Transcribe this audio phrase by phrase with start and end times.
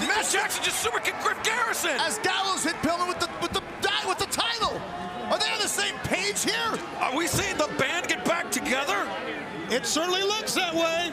[0.00, 1.92] Matt Jackson just super kicked Griff Garrison.
[2.00, 3.62] As Gallows hit Pillman with the with the
[4.06, 4.80] with the title.
[5.30, 6.78] Are they on the same page here?
[7.00, 9.08] Are we seeing the band get back together?
[9.70, 11.12] It certainly looks that way.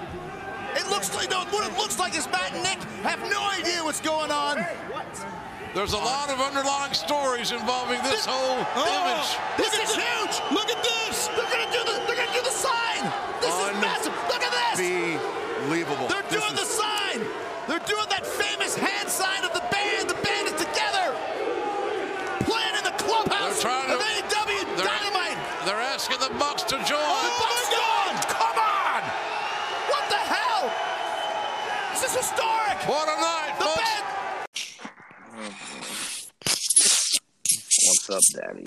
[0.76, 3.84] It looks like no, what it looks like is Matt and Nick have no idea
[3.84, 4.64] what's going on.
[5.74, 9.30] There's a lot of underlying stories involving this, This- whole Oh, image.
[9.58, 10.36] This is huge.
[10.54, 11.28] Look at this.
[11.34, 13.02] They're gonna do the they're gonna do the sign.
[13.42, 14.14] This is massive.
[14.30, 14.78] Look at this.
[15.66, 16.08] Unbelievable.
[16.08, 17.26] They're doing is- the sign.
[17.68, 20.10] They're doing that famous hand sign of the band.
[20.10, 21.16] The band is together.
[22.46, 25.38] Playing in the clubhouse They're trying to- of AEW they're- Dynamite.
[25.66, 27.02] They're asking the Bucks to join.
[27.24, 28.16] The Bucks gone.
[28.30, 29.02] Come on!
[29.90, 30.70] What the hell?
[31.94, 32.78] This is historic.
[32.86, 33.82] What a night, The folks.
[33.82, 34.04] band.
[38.06, 38.66] What's up, Daddy?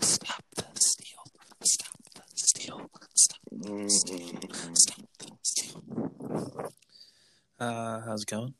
[0.00, 1.22] Stop the steal.
[1.64, 2.90] Stop the steal.
[3.14, 4.74] Stop, Mm-hmm.
[4.74, 5.82] stop the steal.
[7.58, 8.52] Uh, how's it going?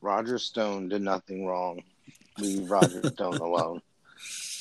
[0.00, 1.82] Roger Stone did nothing wrong.
[2.38, 3.82] Leave Roger Stone alone.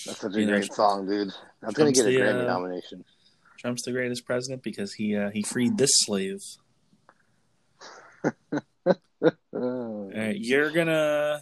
[0.06, 1.32] That's such a You know, great song, dude.
[1.62, 3.06] That's gonna get a the, Grammy uh, nomination.
[3.58, 6.40] Trump's the greatest president because he uh, he freed this slave.
[9.54, 11.42] All right, you're gonna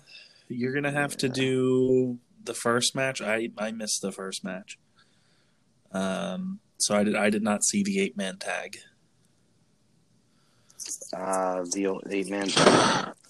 [0.50, 3.22] you're gonna have to do the first match.
[3.22, 4.78] I I missed the first match.
[5.92, 8.78] Um, so I did I did not see the eight man tag.
[11.14, 12.50] uh, the eight man.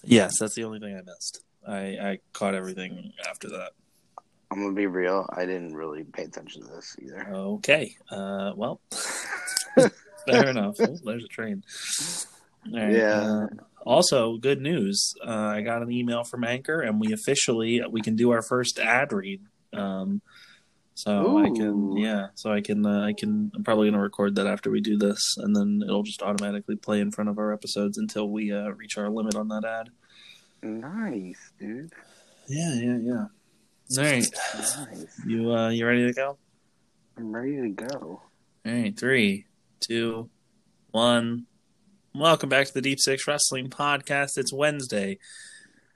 [0.04, 1.44] Yes, that's the only thing I missed.
[1.68, 1.78] I
[2.12, 3.72] I caught everything after that.
[4.52, 5.28] I'm gonna be real.
[5.36, 7.28] I didn't really pay attention to this either.
[7.34, 7.96] Okay.
[8.10, 8.80] Uh, well,
[10.26, 10.76] fair enough.
[10.80, 11.64] Oh, there's a train.
[12.74, 13.22] Right, Yeah.
[13.22, 13.48] uh,
[13.86, 15.14] also, good news.
[15.26, 18.80] Uh, I got an email from Anchor, and we officially we can do our first
[18.80, 19.42] ad read.
[19.74, 20.22] Um,
[20.94, 22.28] so I can, yeah.
[22.34, 23.52] So I can, uh, I can.
[23.56, 27.00] I'm probably gonna record that after we do this, and then it'll just automatically play
[27.02, 29.90] in front of our episodes until we uh, reach our limit on that ad.
[30.64, 31.94] Nice, dude.
[32.48, 33.26] Yeah, yeah, yeah.
[33.98, 35.20] All right, Nice.
[35.26, 36.38] you uh, you ready to go?
[37.18, 37.96] I'm ready to go.
[37.96, 38.22] All
[38.66, 39.46] right, three,
[39.80, 40.30] two,
[40.92, 41.46] one.
[42.20, 44.40] Welcome back to the Deep Six Wrestling Podcast.
[44.40, 45.20] It's Wednesday,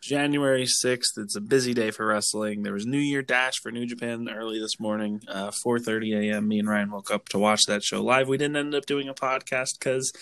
[0.01, 1.17] January 6th.
[1.17, 2.61] It's a busy day for wrestling.
[2.61, 6.47] There was New Year Dash for New Japan early this morning, uh, 4.30 a.m.
[6.47, 8.27] Me and Ryan woke up to watch that show live.
[8.27, 10.13] We didn't end up doing a podcast because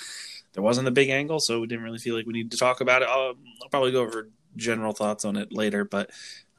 [0.53, 2.79] there wasn't a big angle, so we didn't really feel like we needed to talk
[2.79, 3.09] about it.
[3.09, 6.11] I'll, I'll probably go over general thoughts on it later, but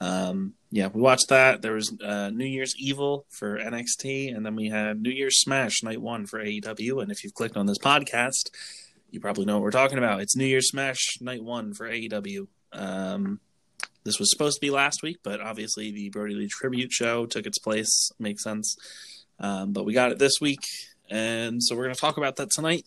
[0.02, 1.62] um, yeah, we watched that.
[1.62, 5.82] There was uh, New Year's Evil for NXT, and then we had New Year's Smash
[5.82, 7.02] Night One for AEW.
[7.02, 8.50] And if you've clicked on this podcast,
[9.10, 10.20] you probably know what we're talking about.
[10.20, 12.46] It's New Year's Smash Night One for AEW.
[12.72, 13.40] Um,
[14.04, 17.46] this was supposed to be last week, but obviously the Brodie Lee tribute show took
[17.46, 18.10] its place.
[18.18, 18.76] Makes sense.
[19.38, 20.60] Um, but we got it this week,
[21.10, 22.84] and so we're going to talk about that tonight.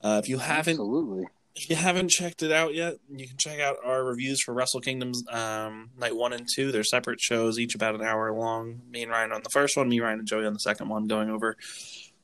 [0.00, 1.26] Uh, if you haven't Absolutely.
[1.56, 4.80] if you haven't checked it out yet, you can check out our reviews for Wrestle
[4.80, 6.72] Kingdoms um, Night 1 and 2.
[6.72, 8.82] They're separate shows, each about an hour long.
[8.88, 11.06] Me and Ryan on the first one, me, Ryan, and Joey on the second one,
[11.06, 11.56] going over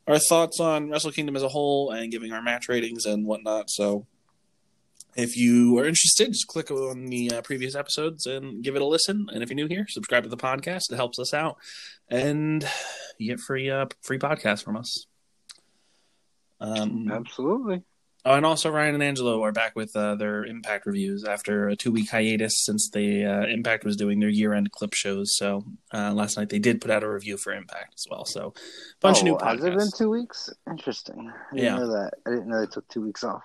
[0.06, 3.70] our thoughts on Wrestle Kingdom as a whole and giving our match ratings and whatnot.
[3.70, 4.06] So
[5.16, 8.86] if you are interested, just click on the uh, previous episodes and give it a
[8.86, 9.26] listen.
[9.32, 10.92] And if you're new here, subscribe to the podcast.
[10.92, 11.56] It helps us out.
[12.08, 12.68] And
[13.18, 15.06] you get free uh, free podcast from us.
[16.60, 17.82] Um, Absolutely.
[18.28, 21.76] Oh, and also Ryan and Angelo are back with uh, their Impact reviews after a
[21.76, 25.37] two week hiatus since the uh, Impact was doing their year end clip shows.
[25.37, 25.64] So
[25.94, 28.25] uh, last night they did put out a review for Impact as well.
[28.25, 28.53] So
[29.00, 30.50] bunch oh, of new Has it been two weeks?
[30.69, 31.31] Interesting.
[31.31, 31.76] I didn't Yeah.
[31.76, 32.15] know that.
[32.26, 33.44] I didn't know they took two weeks off.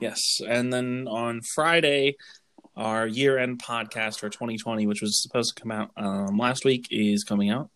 [0.00, 2.16] Yes, and then on Friday,
[2.76, 6.88] our year end podcast for 2020, which was supposed to come out um, last week,
[6.90, 7.68] is coming out.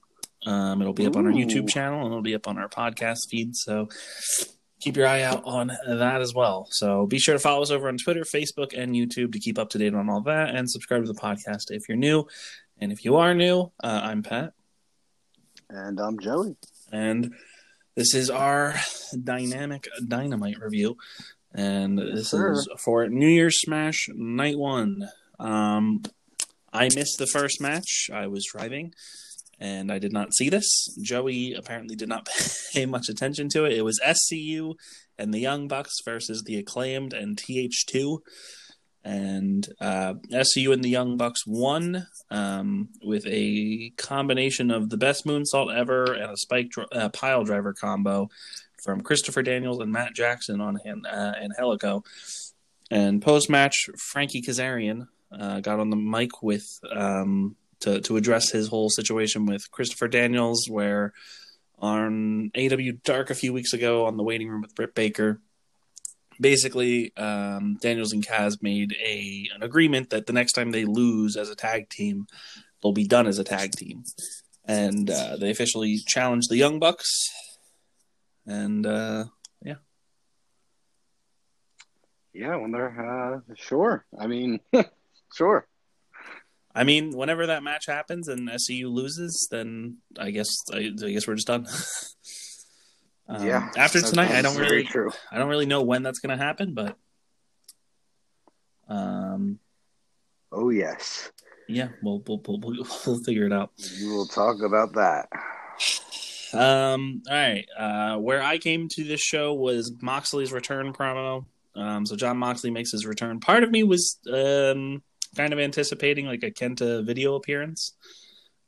[0.46, 3.28] Um, it'll be up on our YouTube channel and it'll be up on our podcast
[3.28, 3.54] feed.
[3.54, 3.88] So
[4.80, 6.68] keep your eye out on that as well.
[6.70, 9.70] So be sure to follow us over on Twitter, Facebook, and YouTube to keep up
[9.70, 12.26] to date on all that and subscribe to the podcast if you're new.
[12.80, 14.52] And if you are new, uh, I'm Pat,
[15.68, 16.56] And I'm Joey.
[16.92, 17.34] and
[17.96, 18.74] this is our
[19.24, 20.96] dynamic dynamite review.
[21.52, 22.52] And this sir.
[22.52, 25.08] is for New Year's Smash Night One.
[25.40, 26.02] Um,
[26.72, 28.10] I missed the first match.
[28.12, 28.92] I was driving,
[29.60, 30.66] and I did not see this.
[31.02, 32.28] Joey apparently did not
[32.72, 33.72] pay much attention to it.
[33.72, 34.74] It was SCU
[35.18, 38.18] and the Young Bucks versus the Acclaimed and TH2.
[39.04, 45.24] And uh, SCU and the Young Bucks won um, with a combination of the best
[45.24, 48.28] moonsault ever and a spike dr- uh, pile driver combo
[48.82, 52.04] from Christopher Daniels and Matt Jackson on uh, Angelico.
[52.90, 58.50] And post match, Frankie Kazarian uh, got on the mic with um, to to address
[58.50, 61.12] his whole situation with Christopher Daniels, where
[61.78, 65.40] on AW Dark a few weeks ago on the waiting room with Britt Baker,
[66.40, 71.36] basically, um, Daniels and Kaz made a an agreement that the next time they lose
[71.36, 72.26] as a tag team,
[72.82, 74.04] they'll be done as a tag team,
[74.64, 77.28] and uh, they officially challenged the Young Bucks,
[78.46, 79.24] and uh,
[82.38, 84.04] Yeah, when they're uh, sure.
[84.18, 84.60] I mean,
[85.34, 85.66] sure.
[86.78, 91.26] I mean, whenever that match happens and SCU loses, then I guess I, I guess
[91.26, 91.66] we're just done.
[93.28, 93.70] um, yeah.
[93.76, 95.10] After tonight, I don't really, true.
[95.30, 96.96] I don't really know when that's going to happen, but
[98.88, 99.58] um,
[100.50, 101.30] Oh yes,
[101.68, 103.70] yeah, we'll we'll, we'll we'll figure it out.
[103.96, 105.28] you will talk about that.
[106.54, 107.66] Um, all right.
[107.76, 111.44] Uh, where I came to this show was Moxley's return promo.
[111.76, 113.40] Um, so Jon Moxley makes his return.
[113.40, 115.02] Part of me was um
[115.36, 117.94] kind of anticipating like a Kenta video appearance,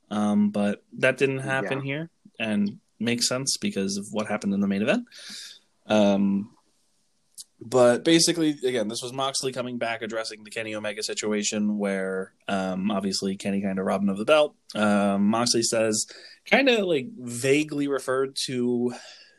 [0.09, 1.83] um, but that didn't happen Yeah.
[1.83, 2.09] here,
[2.39, 5.05] and makes sense because of what happened in the main event.
[5.87, 6.51] Um,
[7.63, 12.89] but basically, again, this was Moxley coming back addressing the Kenny Omega situation, where um,
[12.89, 14.55] obviously Kenny kind of robbed him of the belt.
[14.73, 16.05] Um, Moxley says,
[16.49, 18.93] kind of like vaguely referred to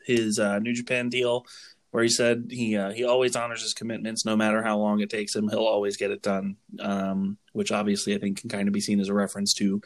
[0.05, 1.45] his uh, New Japan deal,
[1.93, 5.11] where he said he uh, he always honors his commitments, no matter how long it
[5.11, 5.47] takes him.
[5.47, 6.55] He'll always get it done.
[6.79, 9.79] Um, which obviously I think can kind of be seen as a reference to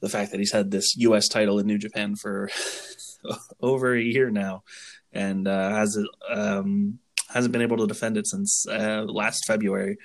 [0.00, 1.28] the fact that he's had this U.S.
[1.28, 2.50] title in New Japan for
[3.60, 4.64] over a year now,
[5.12, 5.96] and uh, has
[6.28, 6.98] um,
[7.32, 9.98] hasn't been able to defend it since uh, last February,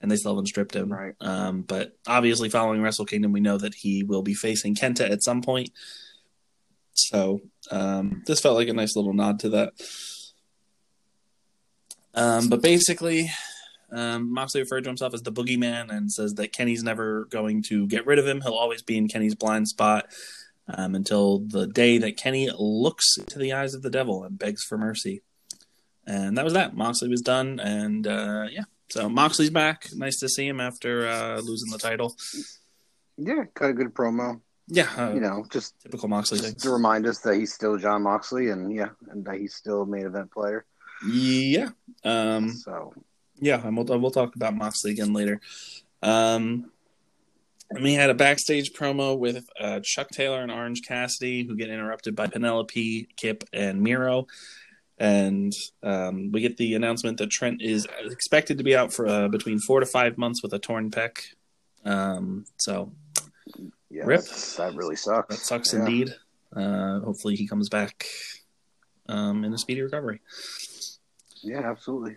[0.00, 0.92] and they still haven't stripped him.
[0.92, 1.14] Right.
[1.20, 5.22] Um, but obviously, following Wrestle Kingdom, we know that he will be facing Kenta at
[5.22, 5.70] some point.
[6.94, 9.74] So um, this felt like a nice little nod to that.
[12.14, 13.30] Um, but basically,
[13.92, 17.86] um, Moxley referred to himself as the boogeyman and says that Kenny's never going to
[17.86, 18.40] get rid of him.
[18.40, 20.06] He'll always be in Kenny's blind spot
[20.68, 24.62] um, until the day that Kenny looks into the eyes of the devil and begs
[24.64, 25.22] for mercy.
[26.06, 26.74] And that was that.
[26.74, 28.64] Moxley was done, and uh, yeah.
[28.90, 29.88] So Moxley's back.
[29.94, 32.16] Nice to see him after uh, losing the title.
[33.18, 34.40] Yeah, cut a good promo.
[34.68, 36.52] Yeah, uh, You know, just, typical Moxley thing.
[36.52, 39.82] just to remind us that he's still Jon Moxley, and yeah, and that he's still
[39.82, 40.64] a main event player.
[41.06, 41.70] Yeah,
[42.04, 42.92] um, So
[43.40, 45.40] yeah, and we'll we'll talk about Moxley again later.
[46.02, 46.70] Um,
[47.70, 51.68] and we had a backstage promo with uh, Chuck Taylor and Orange Cassidy, who get
[51.68, 54.26] interrupted by Penelope, Kip, and Miro.
[54.98, 55.52] And
[55.82, 59.58] um, we get the announcement that Trent is expected to be out for uh, between
[59.60, 61.18] four to five months with a torn pec.
[61.84, 62.90] Um, so
[63.90, 64.22] yeah, Rip.
[64.56, 65.36] that really sucks.
[65.36, 65.80] that sucks Yeah.
[65.80, 66.14] indeed.
[66.54, 68.06] Uh, hopefully, he comes back
[69.08, 70.20] um, in a speedy recovery.
[71.42, 72.16] Yeah, absolutely.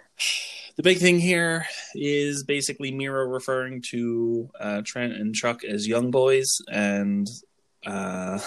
[0.77, 6.11] The big thing here is basically Miro referring to uh, Trent and Chuck as young
[6.11, 7.27] boys, and
[7.85, 8.39] uh,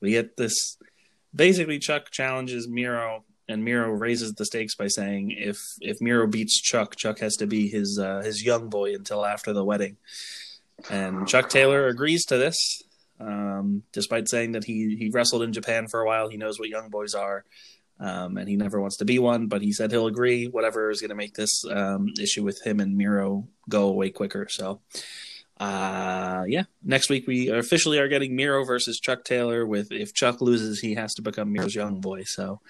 [0.00, 0.76] we get this.
[1.34, 6.60] Basically, Chuck challenges Miro, and Miro raises the stakes by saying, "If if Miro beats
[6.60, 9.96] Chuck, Chuck has to be his uh, his young boy until after the wedding."
[10.90, 12.82] And Chuck Taylor agrees to this,
[13.20, 16.28] um, despite saying that he he wrestled in Japan for a while.
[16.28, 17.44] He knows what young boys are,
[18.02, 19.46] um, and he never wants to be one.
[19.46, 22.80] But he said he'll agree whatever is going to make this um, issue with him
[22.80, 24.48] and Miro go away quicker.
[24.50, 24.80] So,
[25.58, 29.64] uh, yeah, next week we officially are getting Miro versus Chuck Taylor.
[29.64, 32.24] With if Chuck loses, he has to become Miro's young boy.
[32.24, 32.60] So,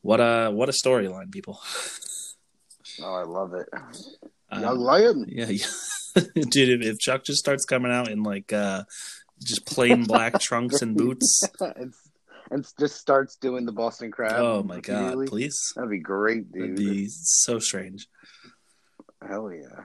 [0.00, 1.60] what a what a storyline, people.
[3.02, 3.68] Oh, I love it.
[4.50, 5.24] Uh, Young Lion.
[5.28, 5.66] yeah, yeah.
[6.50, 6.82] dude.
[6.82, 8.84] If, if Chuck just starts coming out in like uh,
[9.42, 11.94] just plain black trunks and boots, and,
[12.52, 14.34] and just starts doing the Boston Crab.
[14.36, 15.58] oh my god, please.
[15.74, 18.06] That'd be great, That'd be so strange.
[19.26, 19.84] Hell yeah.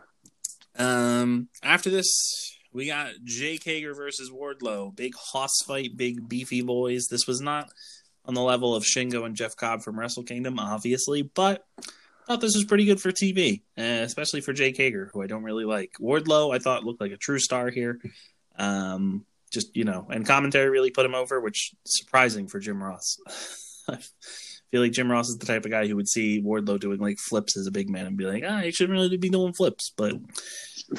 [0.77, 4.95] Um, after this, we got Jake Hager versus Wardlow.
[4.95, 7.07] Big hoss fight, big beefy boys.
[7.09, 7.69] This was not
[8.25, 11.83] on the level of Shingo and Jeff Cobb from Wrestle Kingdom, obviously, but I
[12.27, 15.43] thought this was pretty good for TV, uh, especially for Jake Hager, who I don't
[15.43, 15.93] really like.
[15.99, 17.99] Wardlow, I thought looked like a true star here.
[18.57, 23.17] Um, just you know, and commentary really put him over, which surprising for Jim Ross.
[23.89, 23.97] I
[24.71, 27.19] feel like Jim Ross is the type of guy who would see Wardlow doing like
[27.19, 29.93] flips as a big man and be like, ah, he shouldn't really be doing flips,
[29.95, 30.13] but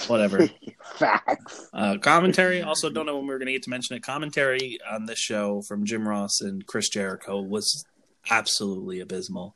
[0.07, 0.49] whatever.
[0.97, 1.69] Facts.
[1.73, 4.02] Uh, commentary, also don't know when we are going to get to mention it.
[4.02, 7.85] Commentary on this show from Jim Ross and Chris Jericho was
[8.31, 9.55] absolutely abysmal.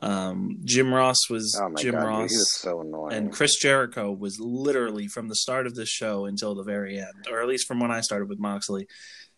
[0.00, 3.14] Um, Jim Ross was Oh Jim god, dude, Ross, he was so annoying.
[3.14, 7.26] and Chris Jericho was literally from the start of this show until the very end,
[7.30, 8.86] or at least from when I started with Moxley.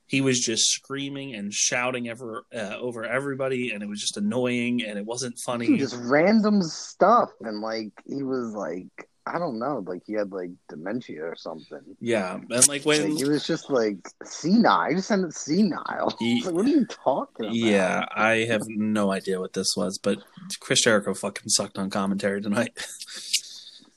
[0.06, 4.82] He was just screaming and shouting ever uh, over everybody, and it was just annoying,
[4.84, 5.78] and it wasn't funny.
[5.78, 10.50] just random stuff, and like he was like, I don't know, like he had like
[10.68, 11.80] dementia or something.
[12.00, 14.72] Yeah, and like when Like, he was just like senile.
[14.72, 16.16] I just sounded senile.
[16.20, 17.54] It's like, what are you talking about?
[17.54, 20.18] Yeah, I have no idea what this was, but
[20.60, 22.72] Chris Jericho fucking sucked on commentary tonight.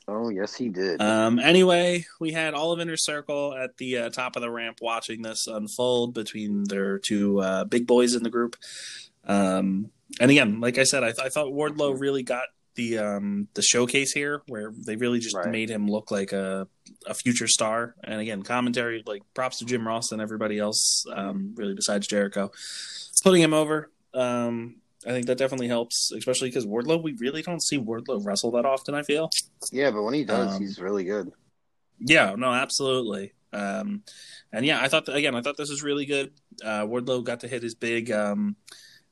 [0.06, 1.02] Oh yes, he did.
[1.02, 4.80] Um, anyway, we had all of Inner Circle at the uh, top of the ramp
[4.82, 8.58] watching this unfold between their two uh, big boys in the group.
[9.26, 13.48] Um, and again, like I said, I, th- I thought Wardlow really got the um,
[13.54, 15.50] the showcase here, where they really just Right.
[15.50, 16.68] made him look like a
[17.06, 17.96] a future star.
[18.04, 22.52] And again, commentary like props to Jim Ross and everybody else, um, really besides Jericho,
[23.24, 23.92] putting him over.
[24.14, 27.02] Um, I think that definitely helps, especially because Wardlow.
[27.04, 28.96] We really don't see Wardlow wrestle that often.
[28.96, 29.30] I feel.
[29.72, 31.32] yeah, but when he does, um, he's really good.
[32.00, 33.34] Yeah, no, absolutely.
[33.52, 34.04] Um,
[34.52, 36.32] and yeah, I thought that, again, I thought this was really good.
[36.64, 38.56] Uh, Wardlow got to hit his big um,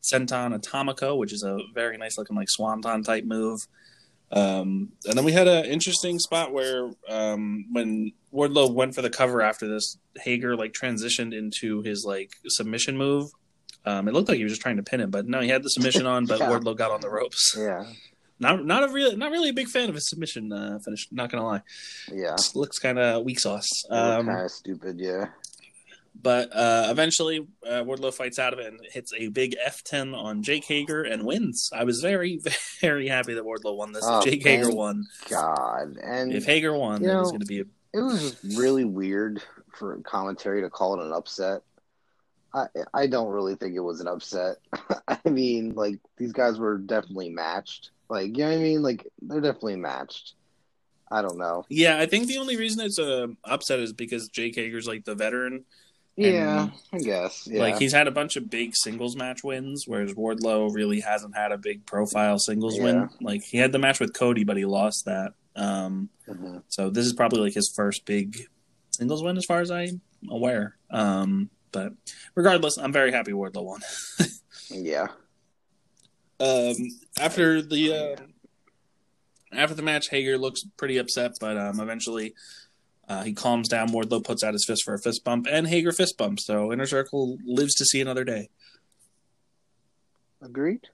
[0.02, 3.68] senton atomico, which is a very nice looking like swanton type move.
[4.32, 9.10] Um, and then we had an interesting spot where um, when Wardlow went for the
[9.10, 13.30] cover after this, Hager like transitioned into his like submission move.
[13.86, 15.64] Um, it looked like he was just trying to pin him, but no, he had
[15.64, 16.50] the submission on, but Yeah.
[16.50, 17.56] Wardlow got on the ropes.
[17.58, 17.84] Yeah,
[18.40, 21.08] Not not a real not really a big fan of his submission uh, finish.
[21.12, 21.62] Not gonna lie
[22.14, 22.36] yeah.
[22.56, 23.68] looks kind of weak sauce.
[23.90, 25.00] Um, kind of stupid.
[25.00, 25.26] Yeah.
[26.20, 30.44] But uh, eventually, uh, Wardlow fights out of it and hits a big F10 on
[30.44, 31.70] Jake Hager and wins.
[31.74, 32.40] I was very,
[32.82, 34.04] very happy that Wardlow won this.
[34.06, 35.06] Oh, Jake Hager won.
[35.30, 37.66] God, and If Hager won, You it was going to be a.
[37.94, 39.42] it was really weird
[39.78, 41.62] for commentary to call it an upset.
[42.54, 44.58] I I don't really think it was an upset.
[45.08, 47.92] I mean, like these guys were definitely matched.
[48.10, 48.82] Like you know what I mean?
[48.82, 50.34] Like they're definitely matched.
[51.10, 51.66] I don't know.
[51.70, 55.16] Yeah, I think the only reason it's a upset is because Jake Hager's like the
[55.16, 55.64] veteran.
[56.30, 57.48] Yeah, I guess.
[57.50, 57.62] Yeah.
[57.62, 61.52] Like he's had a bunch of big singles match wins, whereas Wardlow really hasn't had
[61.52, 62.84] a big profile singles Yeah.
[62.84, 63.10] win.
[63.22, 65.34] Like he had the match with Cody, but he lost that.
[65.56, 66.64] Um, Mhm.
[66.70, 68.48] So this is probably like his first big
[68.92, 70.78] singles win, as far as I'm aware.
[70.90, 71.94] Um, but
[72.36, 73.82] regardless, I'm very happy Wardlow won.
[74.74, 75.08] Yeah.
[76.40, 76.76] Um,
[77.20, 78.22] after the uh,
[79.52, 82.34] after the match, Hager looks pretty upset, but um, eventually
[83.12, 83.90] uh, he calms down.
[83.90, 86.46] Wardlow puts out his fist for a fist bump, and Hager fist bumps.
[86.46, 88.50] So Inner Circle lives to see another day.
[90.42, 90.88] Agreed.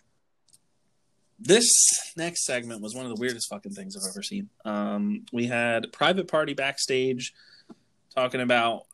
[1.38, 1.70] This
[2.16, 4.50] next segment was one of the weirdest fucking things I've ever seen.
[4.66, 7.36] Um, we had Private Party backstage
[8.16, 8.86] talking about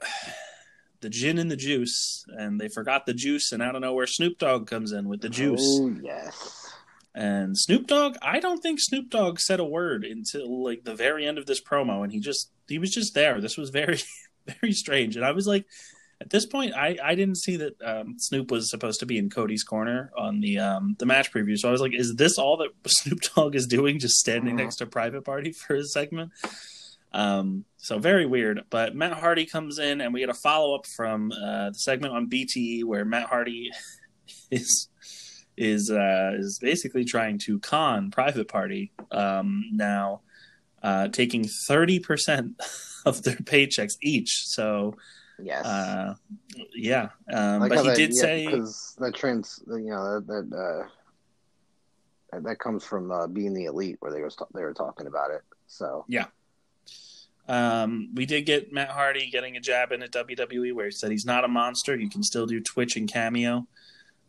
[1.00, 4.06] the gin and the juice, and they forgot the juice, and I don't know where
[4.06, 5.62] Snoop Dogg comes in with the juice.
[5.64, 6.74] Oh yes.
[7.16, 11.26] And Snoop Dogg, I don't think Snoop Dogg said a word until like the very
[11.26, 13.40] end of this promo, and he just he was just there.
[13.42, 14.00] This was very
[14.62, 15.66] very strange, and I was like,
[16.22, 19.30] at this point, I I didn't see that um, Snoop was supposed to be in
[19.30, 22.58] Cody's corner on the um the match preview, so I was like, is this all
[22.58, 24.60] that Snoop Dogg is doing, just standing Mhm.
[24.60, 26.32] next to Private Party for his segment?
[27.12, 28.64] Um, so very weird.
[28.72, 32.14] But Matt Hardy comes in, and we get a follow up from uh, the segment
[32.14, 33.70] on BTE where Matt Hardy
[34.50, 34.90] is
[35.56, 40.22] is uh, is basically trying to con Private Party um, now,
[40.84, 42.62] uh, taking thirty percent
[43.06, 44.44] of their paychecks each.
[44.46, 44.96] So
[45.42, 45.66] Yes.
[45.66, 46.16] uh,
[46.76, 50.50] yeah, um, like but he that, did yeah, say because that trans, you know, that
[50.50, 50.88] that,
[52.32, 55.32] uh, that, comes from uh, being the elite, where they was they were talking about
[55.32, 55.42] it.
[55.68, 56.28] So yeah.
[57.46, 61.12] Um, we did get Matt Hardy getting a jab in at WWE where he said
[61.12, 61.94] he's not a monster.
[61.94, 63.68] You can still do Twitch and Cameo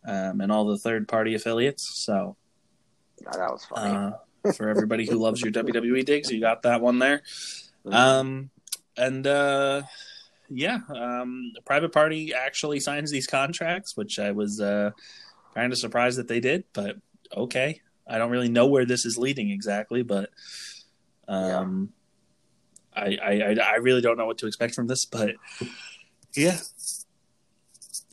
[0.05, 2.05] um, and all the third party affiliates.
[2.05, 2.37] So
[3.21, 3.95] that was funny.
[3.95, 4.11] uh,
[4.53, 7.23] for everybody who loves your WWE digs, you got that one there.
[7.87, 7.95] Mm-hmm.
[7.95, 8.51] Um,
[8.97, 9.83] and uh,
[10.49, 14.91] yeah, um, the private party actually signs these contracts, which I was uh,
[15.55, 16.97] kind of surprised that they did, but
[17.35, 17.81] okay.
[18.07, 20.29] I don't really know where this is leading exactly, but
[21.27, 21.93] um,
[22.95, 25.37] I, I I I really don't know what to expect from this, but
[26.37, 26.59] yeah.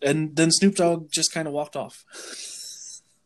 [0.01, 2.05] And then Snoop Dogg just kind of walked off.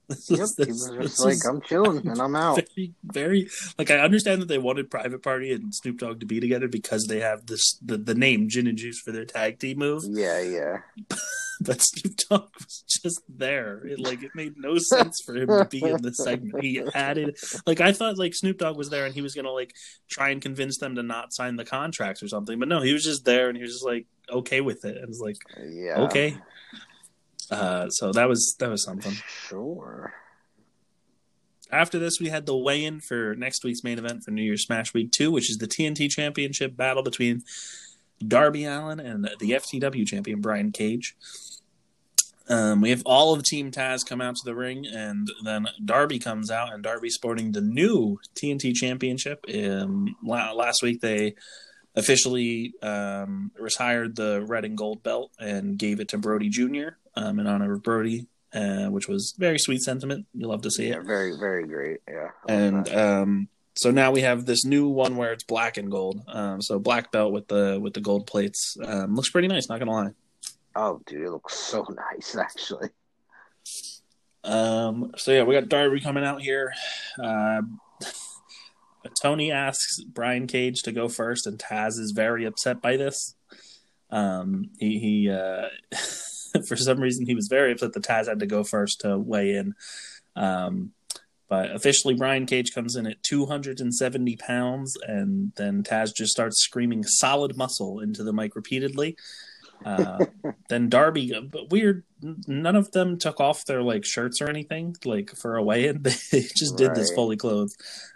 [0.10, 2.94] Yep, was- he this- was this just like, was- "I'm chilling and I'm out." very,
[3.04, 6.68] very like I understand that they wanted Private Party and Snoop Dogg to be together
[6.68, 10.04] because they have this the, the name Gin and Juice for their tag team move,
[10.08, 10.78] Yeah, yeah.
[11.62, 13.86] but Snoop Dogg was just there.
[13.86, 16.64] It like it made no sense for him to be in the segment.
[16.64, 19.74] He added like I thought like Snoop Dogg was there and he was gonna like
[20.10, 23.04] try and convince them to not sign the contracts or something, but no, he was
[23.04, 24.98] just there and he was just like okay with it.
[24.98, 26.02] And it's like Yeah.
[26.04, 26.38] okay.
[27.52, 29.14] Uh, so that was that was something.
[29.48, 30.14] Sure.
[31.72, 34.94] After this, we had the weigh-in for next week's main event for New Year's Smash
[34.94, 37.44] Week Two, which is the TNT Championship battle between
[38.26, 41.16] Darby Allin and the FTW champion Brian Cage.
[42.48, 46.20] Um, we have all of Team Taz come out to the ring, and then Darby
[46.20, 49.44] comes out, and Darby sporting the new TNT Championship.
[49.54, 51.36] Um, last week they
[51.96, 56.90] officially um, retired the red and gold belt and gave it to Brodie Jr.
[57.18, 60.26] Um, in honor of Brodie, uh, which was very sweet sentiment.
[60.34, 61.06] You love to see Yeah, it.
[61.06, 62.00] very, very great.
[62.10, 62.30] Yeah.
[62.50, 66.22] And um, so now we have this new one where it's black and gold.
[66.28, 69.70] Um, so black belt with the with the gold plates um, looks pretty nice.
[69.70, 70.12] Not gonna lie.
[70.76, 72.90] oh, dude, it looks so nice, actually.
[74.44, 76.72] Um, so yeah, we got Darby coming out here.
[77.22, 77.62] Uh,
[79.22, 83.36] Tony asks Brian Cage to go first, and Taz is very upset by this.
[84.10, 85.68] Um, he, he uh,
[86.68, 89.56] for some reason, he was very upset that Taz had to go first to weigh
[89.56, 89.74] in.
[90.36, 90.92] Um,
[91.48, 97.04] but officially, Brian Cage comes in at 270 pounds, and then Taz just starts screaming
[97.04, 99.16] "solid muscle" into the mic repeatedly.
[99.84, 100.26] Uh,
[100.70, 102.04] then Darby, but weird.
[102.48, 106.02] None of them took off their like shirts or anything, like for a weigh-in.
[106.32, 107.76] They just did this fully clothed.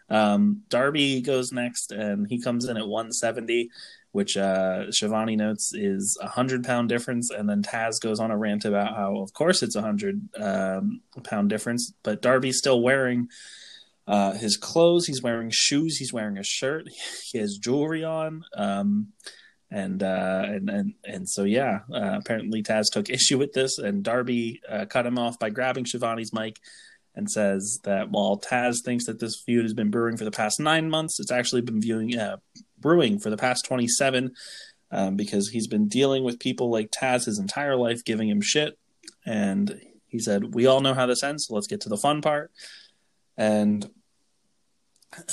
[0.10, 3.70] Um, Darby goes next, and he comes in at 170,
[4.12, 7.30] which uh, Schiavone notes is a hundred pound difference.
[7.30, 11.02] And then Taz goes on a rant about how, of course, it's a hundred um,
[11.24, 13.28] pound difference, but Darby's still wearing.
[14.08, 16.88] Uh, his clothes, he's wearing shoes, he's wearing a shirt,
[17.32, 18.44] he has jewelry on.
[18.56, 19.14] Um,
[19.72, 24.04] and uh, and and and so yeah, uh, apparently Taz took issue with this, and
[24.04, 26.58] Darby uh, cut him off by grabbing Schiavone's mic
[27.16, 30.60] and says that while Taz thinks that this feud has been brewing for the past
[30.60, 32.38] nine months, it's actually been viewing uh,
[32.82, 34.32] brewing for the past twenty seven,
[34.92, 38.78] um, because he's been dealing with people like Taz his entire life, giving him shit,
[39.26, 42.22] and he said, "We all know how this ends, so let's get to the fun
[42.22, 42.52] part."
[43.38, 43.90] And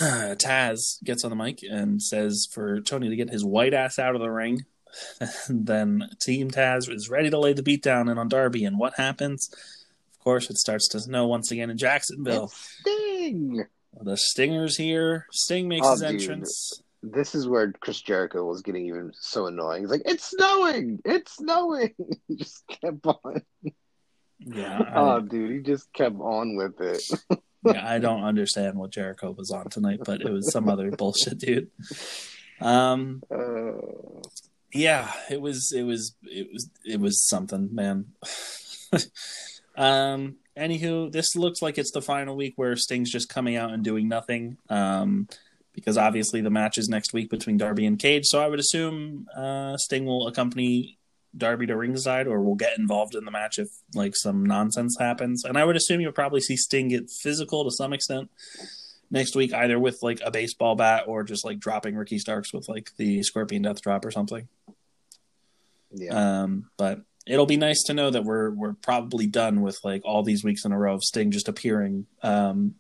[0.01, 3.99] uh, Taz gets on the mic and says for Tony to get his white ass
[3.99, 4.65] out of the ring.
[5.49, 8.65] And then Team Taz is ready to lay the beat down in on Darby.
[8.65, 9.51] And what happens?
[9.53, 12.49] Of course, it starts to snow once again in Jacksonville.
[12.49, 13.65] Sting.
[14.01, 15.27] The Stinger's here.
[15.33, 16.83] Sting makes Oh, his entrance.
[17.03, 19.83] This is where Chris Jericho was getting even so annoying.
[19.83, 21.01] He's like, "It's snowing!
[21.05, 21.95] It's snowing!"
[22.29, 23.43] he just kept on.
[24.39, 27.03] Yeah, I, Oh, dude, he just kept on with it.
[27.65, 31.39] yeah, I don't understand what Jericho was on tonight, but it was some other bullshit,
[31.39, 31.71] dude.
[32.61, 33.73] Um, Uh,
[34.73, 38.07] yeah it was it was it was it was something man
[39.77, 43.83] um anywho this looks like it's the final week where sting's just coming out and
[43.85, 45.29] doing nothing um
[45.77, 48.25] because obviously the match is next week between darby and cage.
[48.27, 50.99] So i would assume uh sting will accompany
[51.37, 55.45] darby to ringside or will get involved in the match if like some nonsense happens.
[55.45, 58.31] And i would assume you'll probably see sting get physical to some extent
[59.11, 62.69] next week either with like a baseball bat or just like dropping ricky starks with
[62.69, 64.49] like the scorpion death drop or something.
[65.93, 70.03] Yeah, um, but it'll be nice to know that we're we're probably done with like
[70.05, 72.77] all these weeks in a row of Sting just appearing um,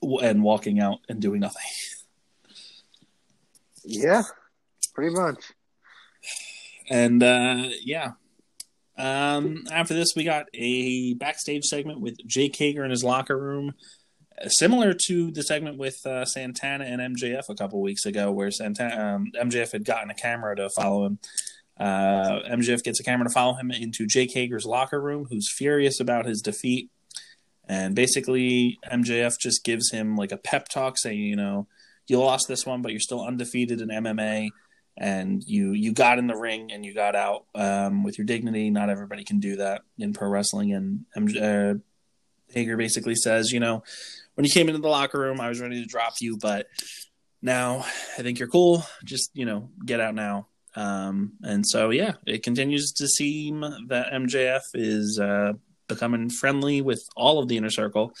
[0.00, 1.62] w- and walking out and doing nothing.
[3.84, 4.22] yeah,
[4.94, 5.52] pretty much.
[6.90, 8.12] And uh, yeah,
[8.98, 13.74] um, after this we got a backstage segment with Jake Hager in his locker room.
[14.42, 18.50] uh, Similar to the segment with uh, Santana and MJF a couple weeks ago, where
[18.50, 21.18] Santana um, MJF had gotten a camera to follow him.
[21.78, 25.98] Uh, MJF gets a camera to follow him into Jake Hager's locker room, who's furious
[25.98, 26.90] about his defeat.
[27.66, 31.66] And basically, MJF just gives him like a pep talk, saying, you know,
[32.06, 34.50] you lost this one, but you're still undefeated in MMA,
[34.96, 38.70] and you you got in the ring and you got out um, with your dignity.
[38.70, 40.72] Not everybody can do that in pro wrestling.
[40.72, 41.74] And uh,
[42.48, 43.82] Hager basically says, you know,
[44.34, 46.66] when you came into the locker room, I was ready to drop you, but
[47.42, 47.84] now
[48.18, 48.84] I think you're cool.
[49.04, 50.48] Just you know, get out now.
[50.76, 55.52] Um, and so, yeah, it continues to seem that MJF is uh,
[55.88, 58.12] becoming friendly with all of the inner circle.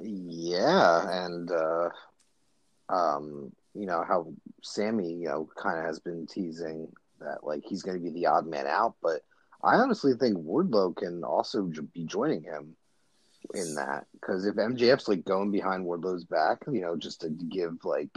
[0.00, 1.88] Yeah, and uh,
[2.88, 6.88] um, you know how Sammy, you know, kind of has been teasing
[7.20, 9.22] that like he's going to be the odd man out, but
[9.62, 12.76] I honestly think Wardlow can also j- be joining him
[13.54, 17.84] in that because if MJF's like going behind Wardlow's back, you know, just to give
[17.84, 18.10] like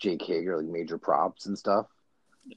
[0.00, 1.86] Jake Hager like major props and stuff.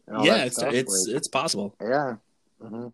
[0.08, 1.76] and yeah, it's stuff, it's like, it's possible.
[1.82, 2.16] yeah.
[2.62, 2.88] hmm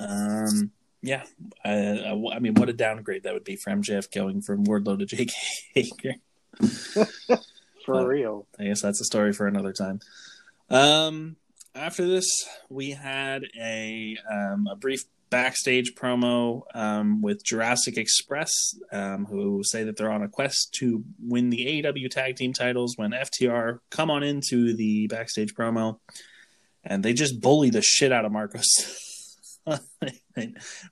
[0.00, 0.70] Um,
[1.02, 1.24] yeah,
[1.64, 4.98] I, I, I mean, what a downgrade that would be for MJF going from Wardlow
[4.98, 5.32] to Jake
[5.74, 6.14] Hager.
[7.94, 8.46] For But- real.
[8.58, 10.00] I guess that's a story for another time.
[10.68, 11.36] Um,
[11.74, 12.26] after this,
[12.68, 18.50] we had a um, a brief backstage promo um, with Jurassic Express,
[18.92, 22.94] um, who say that they're on a quest to win the AEW Tag Team titles.
[22.96, 25.98] When FTR come on into the backstage promo,
[26.84, 28.66] and they just bully the shit out of Marcos.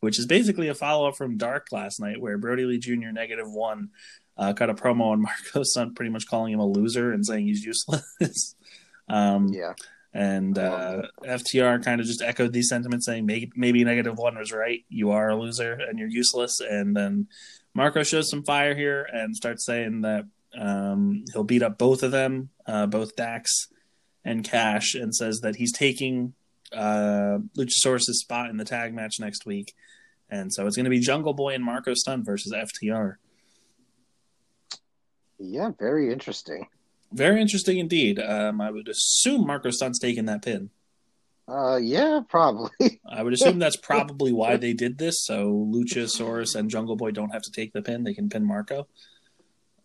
[0.00, 3.10] which is basically a follow up from Dark last night, where Brodie Lee Jr.
[3.12, 3.90] negative one
[4.38, 7.46] uh, cut a promo on Marko Stunt, pretty much calling him a loser and saying
[7.46, 8.54] he's useless.
[9.08, 9.74] um, Yeah.
[10.14, 14.52] And uh, FTR kind of just echoed these sentiments, saying maybe, maybe negative one was
[14.52, 14.82] right.
[14.88, 16.60] You are a loser and you're useless.
[16.60, 17.28] And then
[17.74, 20.24] Marko shows some fire here and starts saying that
[20.58, 23.68] um, he'll beat up both of them, uh, both Dax
[24.24, 26.32] and Cash, and says that he's taking
[26.72, 29.74] uh, Luchasaurus' spot in the tag match next week.
[30.30, 33.16] And so it's going to be Jungle Boy and Marko Stunt versus FTR.
[35.38, 36.66] Yeah, very interesting.
[37.12, 38.18] Very interesting indeed.
[38.18, 40.70] Um, I would assume Marko Stunt's taking that pin.
[41.48, 42.70] Uh, yeah, probably.
[43.08, 45.24] I would assume that's probably why they did this.
[45.24, 48.86] So Luchasaurus and Jungle Boy don't have to take the pin; they can pin Marko.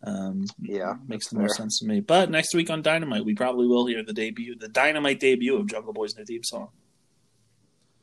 [0.02, 1.44] Um, yeah, makes the fair.
[1.44, 2.00] most sense to me.
[2.00, 5.66] But next week on Dynamite, we probably will hear the debut, the Dynamite debut of
[5.66, 6.68] Jungle Boy's new theme song.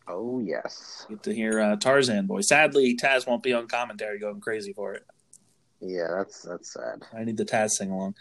[0.07, 1.05] Oh yes.
[1.09, 2.41] Get to hear uh, Tarzan Boy.
[2.41, 5.05] Sadly, Taz won't be on commentary, going crazy for it.
[5.81, 7.03] Yeah, that's that's sad.
[7.13, 8.15] I need the Taz sing along.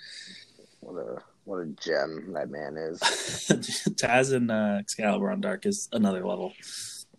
[0.80, 2.98] What a what a gem that man is.
[4.00, 6.52] Taz and uh, Excalibur on Dark is another level.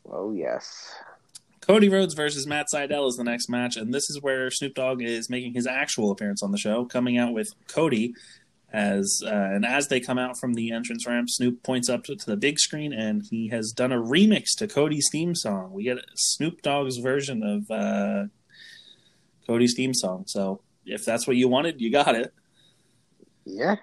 [0.10, 0.94] Oh yes.
[1.62, 5.04] Cody Rhodes versus Matt Sydal is the next match, and this is where Snoop Dogg
[5.04, 8.16] is making his actual appearance on the show, coming out with Cody
[8.74, 12.16] as uh, and as they come out from the entrance ramp, Snoop points up to,
[12.16, 15.72] to the big screen, and he has done a remix to Cody's theme song.
[15.72, 18.28] We get Snoop Dogg's version of uh,
[19.48, 20.24] Cody's theme song.
[20.28, 22.34] So if that's what you wanted, you got it.
[23.46, 23.76] Yeah.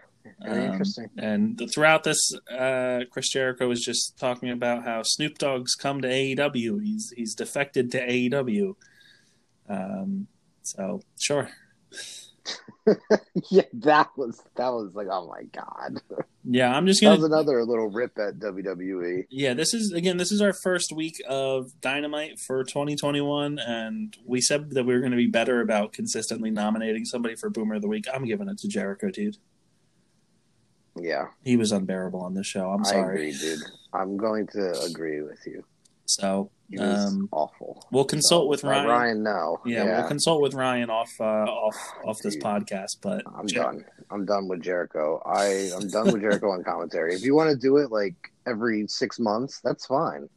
[0.43, 1.09] Very Um, interesting.
[1.17, 2.19] And throughout this,
[2.51, 6.83] uh, Chris Jericho was just talking about how Snoop Dogg's come to AEW.
[6.83, 8.75] He's he's defected to AEW.
[9.69, 10.27] Um,
[10.63, 11.51] so sure,
[13.51, 16.01] yeah, that was that was like oh my god.
[16.45, 16.75] yeah.
[16.75, 17.35] I'm just That was gonna.
[17.35, 18.39] another little rip at.
[18.39, 19.27] WWE.
[19.31, 20.17] Yeah, this is again.
[20.17, 25.01] This is our first week of Dynamite for 2021, and we said that we were
[25.01, 28.07] going to be better about consistently nominating somebody for Boomer of the Week.
[28.13, 29.37] I'm giving it to Jericho, dude.
[31.01, 32.71] Yeah, He was unbearable on this show.
[32.71, 33.29] I'm I sorry.
[33.31, 33.61] agree, dude.
[33.93, 35.63] I'm going to agree with you.
[36.09, 37.87] So um, awful.
[37.91, 38.87] we'll consult So, with Ryan.
[38.87, 39.61] Ryan, no.
[39.67, 42.97] Yeah, we'll consult with Ryan off uh, off off this podcast.
[43.03, 43.85] But I'm Jer- done.
[44.11, 45.23] I'm done with Jericho.
[45.27, 47.15] I I'm done with Jericho on commentary.
[47.15, 48.15] If you want to do it like
[48.47, 50.29] every six months, that's fine.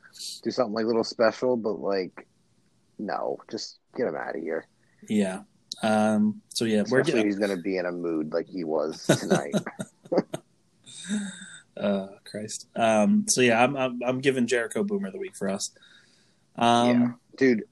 [0.43, 2.27] Do something like a little special, but like,
[2.99, 4.67] no, just get him out of here.
[5.07, 5.43] Yeah.
[5.83, 6.41] Um.
[6.49, 7.25] So yeah, we're Especially getting.
[7.27, 9.55] he's gonna be in a mood like he was tonight.
[11.77, 12.67] Uh, Christ.
[12.75, 13.25] Um.
[13.27, 15.71] So yeah, I'm I'm, I'm giving Jericho Boomer the week for us.
[16.55, 16.87] Um.
[16.89, 17.63] yeah, dude.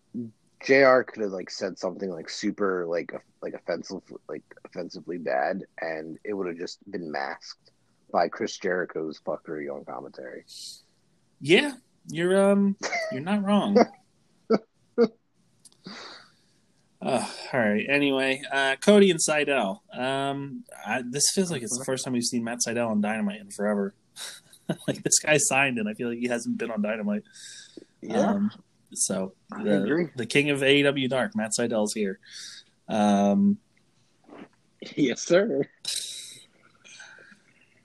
[0.61, 1.03] Jr.
[1.03, 6.33] could have like said something like super like like offensive like offensively bad, and it
[6.33, 7.71] would have just been masked
[8.11, 10.43] by Chris Jericho's fuckery on commentary.
[11.39, 11.73] Yeah.
[12.07, 12.75] You're um.
[13.11, 13.77] You're not wrong.
[17.01, 17.85] Uh, all right.
[17.89, 19.79] Anyway, uh, Cody and Sydal.
[19.97, 23.41] Um, I, this feels like it's the first time we've seen Matt Sydal on Dynamite
[23.41, 23.93] in forever.
[24.87, 27.23] like this guy signed, and I feel like he hasn't been on Dynamite.
[28.01, 28.51] Yeah, Um,
[28.93, 32.19] so the, the king of AEW Dark, Matt Sydal's here.
[32.87, 33.57] Um,
[34.95, 35.63] yes, sir.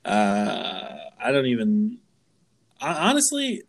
[0.04, 1.98] uh, I don't even.
[2.80, 3.62] I, honestly,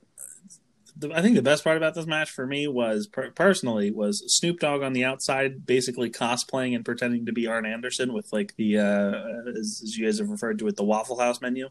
[0.97, 4.23] the, I think the best part about this match for me was per, personally was
[4.27, 8.55] Snoop Dogg on the outside, basically cosplaying and pretending to be Arn Anderson with like
[8.55, 11.69] the uh, as, as you guys have referred to it, the Waffle House menu.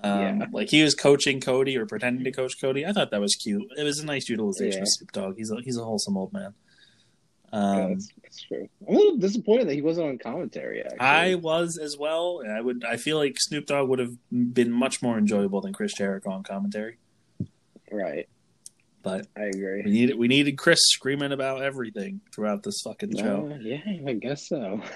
[0.00, 0.46] Um, Yeah.
[0.52, 2.86] Like he was coaching Cody or pretending to coach Cody.
[2.86, 3.64] I thought that was cute.
[3.76, 4.82] It was a nice utilization Yeah.
[4.82, 5.36] of Snoop Dogg.
[5.36, 6.54] He's a he's a wholesome old man.
[7.52, 8.68] Yeah, Um, that's, that's true.
[8.86, 10.82] I'm a little disappointed that he wasn't on commentary.
[10.82, 12.42] Actually, I was as well.
[12.48, 12.84] I would.
[12.84, 16.42] I feel like Snoop Dogg would have been much more enjoyable than Chris Jericho on
[16.42, 16.98] commentary.
[17.90, 18.28] right.
[19.02, 19.82] But I agree.
[19.84, 23.48] we needed we needed Chris screaming about everything throughout this fucking show.
[23.52, 24.82] Uh, yeah, I guess so.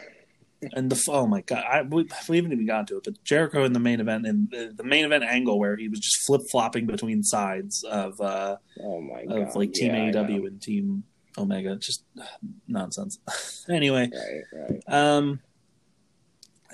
[0.75, 3.03] And the oh my god, I we, we haven't even gotten to it.
[3.05, 5.99] But Jericho in the main event and the, the main event angle where he was
[5.99, 10.63] just flip flopping between sides of uh Oh my of like Team Yeah, AEW and
[10.63, 11.03] Team
[11.39, 12.05] Omega, just
[12.69, 13.19] nonsense.
[13.71, 14.83] anyway, Right, right.
[14.87, 15.41] Um,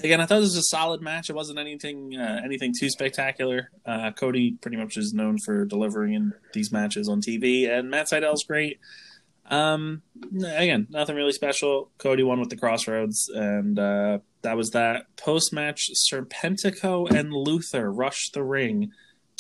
[0.03, 1.31] again, I thought this was a solid match.
[1.31, 3.71] It wasn't anything uh, anything too spectacular.
[3.85, 8.09] Uh, Cody pretty much is known for delivering in these matches on TV, and Matt
[8.09, 8.79] Sydal's great.
[9.51, 10.03] Um,
[10.45, 11.91] again, nothing really special.
[11.99, 15.07] Cody won with the CrossRhodes, and uh, that was that.
[15.17, 18.93] Post match, Serpentico and Luther rushed the ring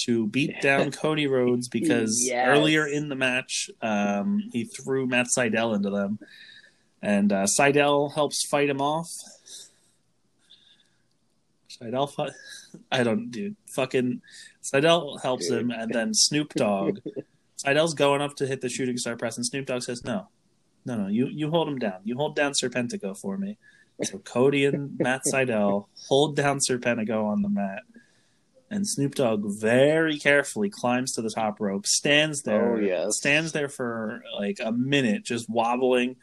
[0.06, 2.46] to beat down Cody Rhodes because Yes.
[2.48, 6.18] earlier in the match, um, he threw Matt Sydal into them
[7.02, 9.08] and uh, Sydal helps fight him off.
[11.70, 13.56] Sydal, fu- I don't, dude.
[13.74, 14.20] Fucking
[14.62, 16.98] Sydal helps him, and then Snoop Dogg.
[17.64, 20.28] Sydal's going up to hit the shooting star press, and Snoop Dogg says, "No,
[20.84, 21.06] no, no.
[21.08, 22.00] You you hold him down.
[22.04, 23.58] You hold down Serpentico for me."
[24.04, 27.82] So Cody and Matt Sydal hold down Serpentico on the mat,
[28.70, 33.16] and Snoop Dogg very carefully climbs to the top rope, stands there, Oh, yes.
[33.16, 36.16] stands there for like a minute, just wobbling,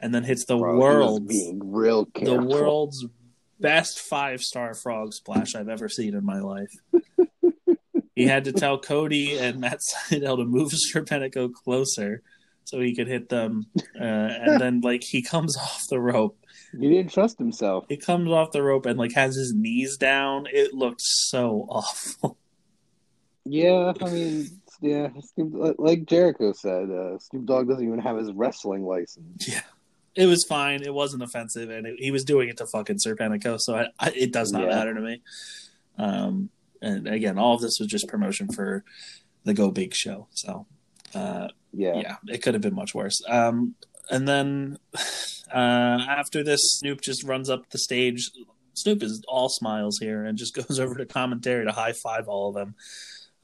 [0.00, 3.04] and then hits the Bro, world's being real the world's
[3.60, 6.72] best five star frog splash I've ever seen in my life.
[8.14, 12.22] he had to tell Cody and Matt Sydal to move Serpentico closer
[12.64, 13.66] so he could hit them.
[13.98, 16.38] Uh, and then, like, he comes off the rope.
[16.78, 17.84] He didn't trust himself.
[17.88, 20.46] He comes off the rope and, like, has his knees down.
[20.52, 22.36] It looked so awful.
[23.46, 24.46] Yeah, I mean,
[24.80, 29.46] yeah, like Jericho said, uh, Snoop Dogg doesn't even have his wrestling license.
[29.46, 29.60] Yeah,
[30.14, 30.80] it was fine.
[30.82, 31.68] It wasn't offensive.
[31.68, 33.60] And it, he was doing it to fucking Serpentico.
[33.60, 34.68] So I, I, it does not Yeah.
[34.68, 35.20] matter to me.
[35.98, 36.48] Um,
[36.80, 38.82] and again, all of this was just promotion for
[39.44, 40.26] the Go Big show.
[40.30, 40.64] So,
[41.14, 43.20] uh, Yeah, yeah, it could have been much worse.
[43.28, 43.74] Um,
[44.10, 44.78] and then
[45.52, 48.30] uh, after this, Snoop just runs up the stage.
[48.74, 52.48] Snoop is all smiles here and just goes over to commentary to high five all
[52.48, 52.74] of them.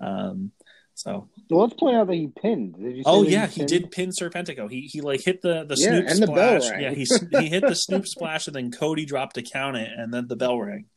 [0.01, 0.53] Um,
[0.95, 2.75] so, Well, let's point out that he pinned.
[2.77, 3.69] Did you oh yeah, he pinned?
[3.69, 4.71] did pin Serpentico.
[4.71, 6.71] He he like hit the the Yeah, Snoop and the bell splash.
[6.73, 6.83] rang.
[6.83, 7.07] yeah, he
[7.39, 10.37] he hit the Snoop splash, and then Cody dropped to count it, and then the
[10.37, 10.87] bell rang.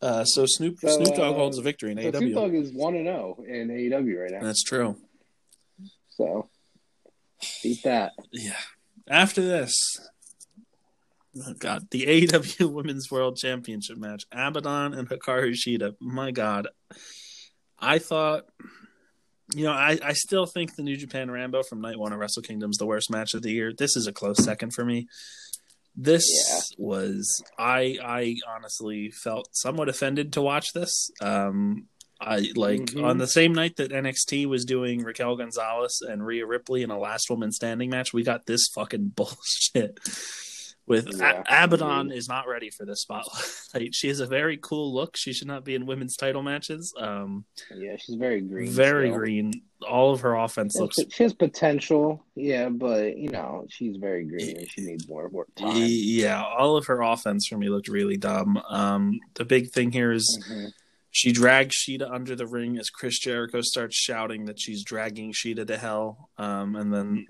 [0.00, 2.16] Uh, so Snoop So, Snoop Dogg uh, holds a victory in So AEW.
[2.18, 4.40] Snoop Dogg is one and zero in AEW right now.
[4.42, 4.96] That's true.
[6.10, 6.48] So
[7.62, 8.12] beat that.
[8.32, 8.56] Yeah.
[9.08, 9.74] After this,
[11.46, 15.94] oh God, the AEW Women's World Championship match, Abadon and Hikaru Shida.
[16.00, 16.68] My God,
[17.78, 18.44] I thought,
[19.54, 22.42] you know, I, I still think the New Japan Rambo from Night One of Wrestle
[22.42, 23.72] Kingdom is the worst match of the year.
[23.76, 25.06] This is a close second for me.
[25.96, 26.60] This Yeah.
[26.78, 31.10] was I I honestly felt somewhat offended to watch this.
[31.20, 31.86] Um
[32.24, 33.04] I like Mhm.
[33.04, 36.98] on the same night that NXT was doing Raquel Gonzalez and Rhea Ripley in a
[36.98, 39.98] last woman standing match, we got this fucking bullshit.
[40.86, 43.94] With Yeah, A- Abadon is not ready for this spotlight.
[43.94, 45.16] she has a very cool look.
[45.16, 46.92] She should not be in women's title matches.
[46.98, 48.68] Um, Yeah, she's very green.
[48.70, 49.16] very still.
[49.18, 49.52] green.
[49.88, 54.58] All of her offense looks She has potential, yeah, but you know she's very green
[54.58, 55.72] and she needs more work time.
[55.76, 58.58] Yeah, all of her offense for me looked really dumb.
[58.68, 60.72] Um, the big thing here is Mhm.
[61.14, 65.64] She drags Shida under the ring as Chris Jericho starts shouting that she's dragging Shida
[65.66, 66.28] to hell.
[66.36, 67.26] Um, and then.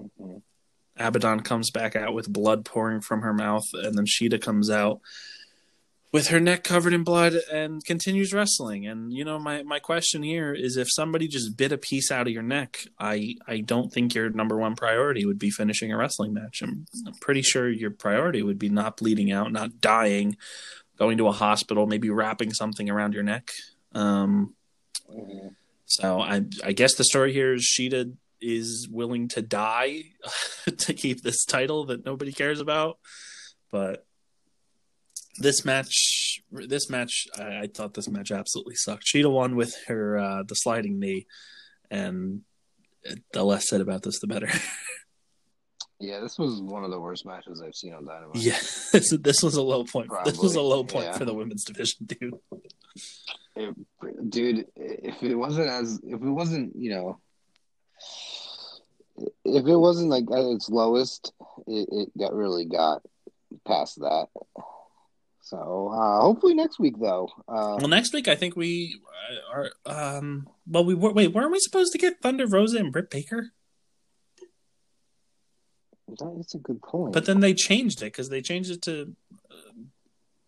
[0.97, 5.01] Abadon comes back out with blood pouring from her mouth, and then Shida comes out
[6.13, 8.87] with her neck covered in blood and continues wrestling.
[8.87, 12.29] And you know, my my question here is if somebody just bit a piece out
[12.29, 15.97] of your neck, I I don't think your number one priority would be finishing a
[15.97, 16.63] wrestling match.
[16.63, 20.37] I'm, I'm pretty sure your priority would be not bleeding out, not dying,
[20.97, 23.51] going to a hospital, maybe wrapping something around your neck.
[23.95, 24.55] Um,
[25.11, 25.55] Mhm.
[25.87, 30.05] so I I guess the story here is Shida is willing to die
[30.79, 32.99] to keep this title that nobody cares about.
[33.71, 34.07] But
[35.39, 39.05] this match, this match, I, I thought this match absolutely sucked.
[39.07, 41.27] Shida won with her uh, the sliding knee,
[41.91, 42.43] and
[43.33, 44.49] the less said about this, the better.
[46.01, 48.37] Yeah, this was one of the worst matches I've seen on Dynamite.
[48.37, 48.59] yeah,
[48.93, 50.11] this, this was a low point.
[50.25, 51.17] This was a low point yeah.
[51.17, 52.35] for the women's division, dude.
[53.57, 57.21] It- dude, if it wasn't as if it wasn't, you know,
[59.45, 61.33] if it wasn't like at its lowest,
[61.67, 63.03] it, it got really got
[63.65, 64.27] past that.
[65.41, 67.29] So uh, hopefully next week though.
[67.49, 69.01] Uh, Well, next week I think we
[69.53, 69.71] are.
[69.87, 71.33] Um, well, we were wait.
[71.33, 73.51] Weren't we supposed to get Thunder Rosa and Britt Baker?
[76.09, 77.13] That- that's a good point.
[77.13, 79.15] But then they changed it because they changed it to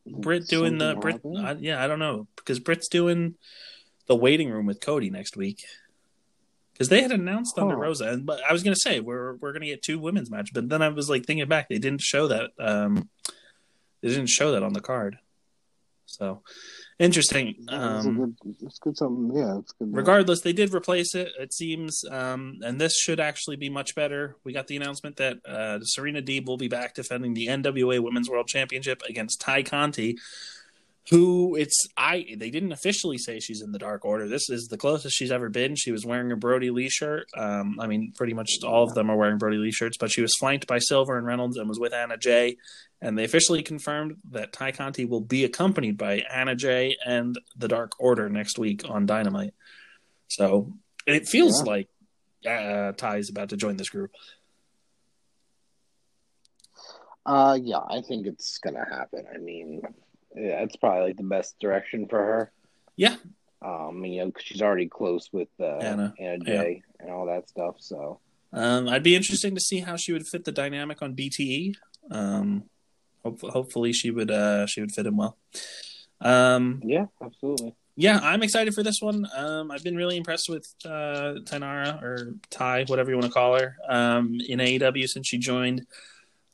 [0.07, 1.21] Britt doing the Brit.
[1.39, 3.35] I, yeah, I don't know because Britt's doing
[4.07, 5.65] the waiting room with Cody next week.
[6.73, 7.81] Because they had announced Thunder Huh.
[7.81, 10.69] Rosa, and but I was gonna say we're we're gonna get two women's matches, but
[10.69, 12.51] then I was like thinking back, they didn't show that.
[12.59, 13.09] Um,
[14.03, 15.19] they didn't show that on the card.
[16.05, 16.43] So
[16.99, 17.55] interesting.
[17.69, 18.57] Um, good.
[18.63, 18.97] It's good.
[18.97, 19.37] Something.
[19.37, 19.95] Yeah, it's good.
[19.95, 21.33] regardless, they did replace it.
[21.39, 24.37] It seems, um, and this should actually be much better.
[24.45, 28.31] We got the announcement that uh, Serena Deeb will be back defending the NWA Women's
[28.31, 30.19] World Championship against Ty Conti,
[31.11, 32.27] who it's I.
[32.37, 34.27] They didn't officially say she's in the Dark Order.
[34.29, 35.77] This is the closest she's ever been.
[35.77, 37.29] She was wearing a Brodie Lee shirt.
[37.37, 40.21] Um, I mean, pretty much all of them are wearing Brodie Lee shirts, but she
[40.23, 42.57] was flanked by Silver and Reynolds and was with Anna Jay.
[43.01, 47.69] And they officially confirmed that Ty Conti will be accompanied by Anna Jay and the
[47.69, 49.55] Dark Order next week on Dynamite.
[50.29, 50.73] So
[51.07, 51.71] it feels Yeah.
[51.73, 51.89] like
[52.45, 54.11] uh, Ty is about to join this group.
[57.25, 59.25] Uh, yeah, I think it's gonna happen.
[59.35, 59.83] I mean,
[60.37, 62.53] yeah, it's probably like the best direction for her.
[62.97, 63.17] Yeah.
[63.63, 66.63] Um, you know, 'cause she's already close with uh, Anna, Anna, yeah.
[66.63, 67.77] Jay and all that stuff.
[67.79, 68.21] So
[68.53, 71.75] Um, I'd be interesting to see how she would fit the dynamic on BTE.
[72.11, 72.65] Um,
[73.25, 75.37] hope, hopefully she would uh, she would fit in well.
[76.21, 77.75] Um, yeah, absolutely.
[77.97, 79.27] yeah, I'm excited for this one.
[79.37, 83.59] Um, I've been really impressed with uh, Tainara or Ty, whatever you want to call
[83.59, 85.87] her, um, in AEW since she joined.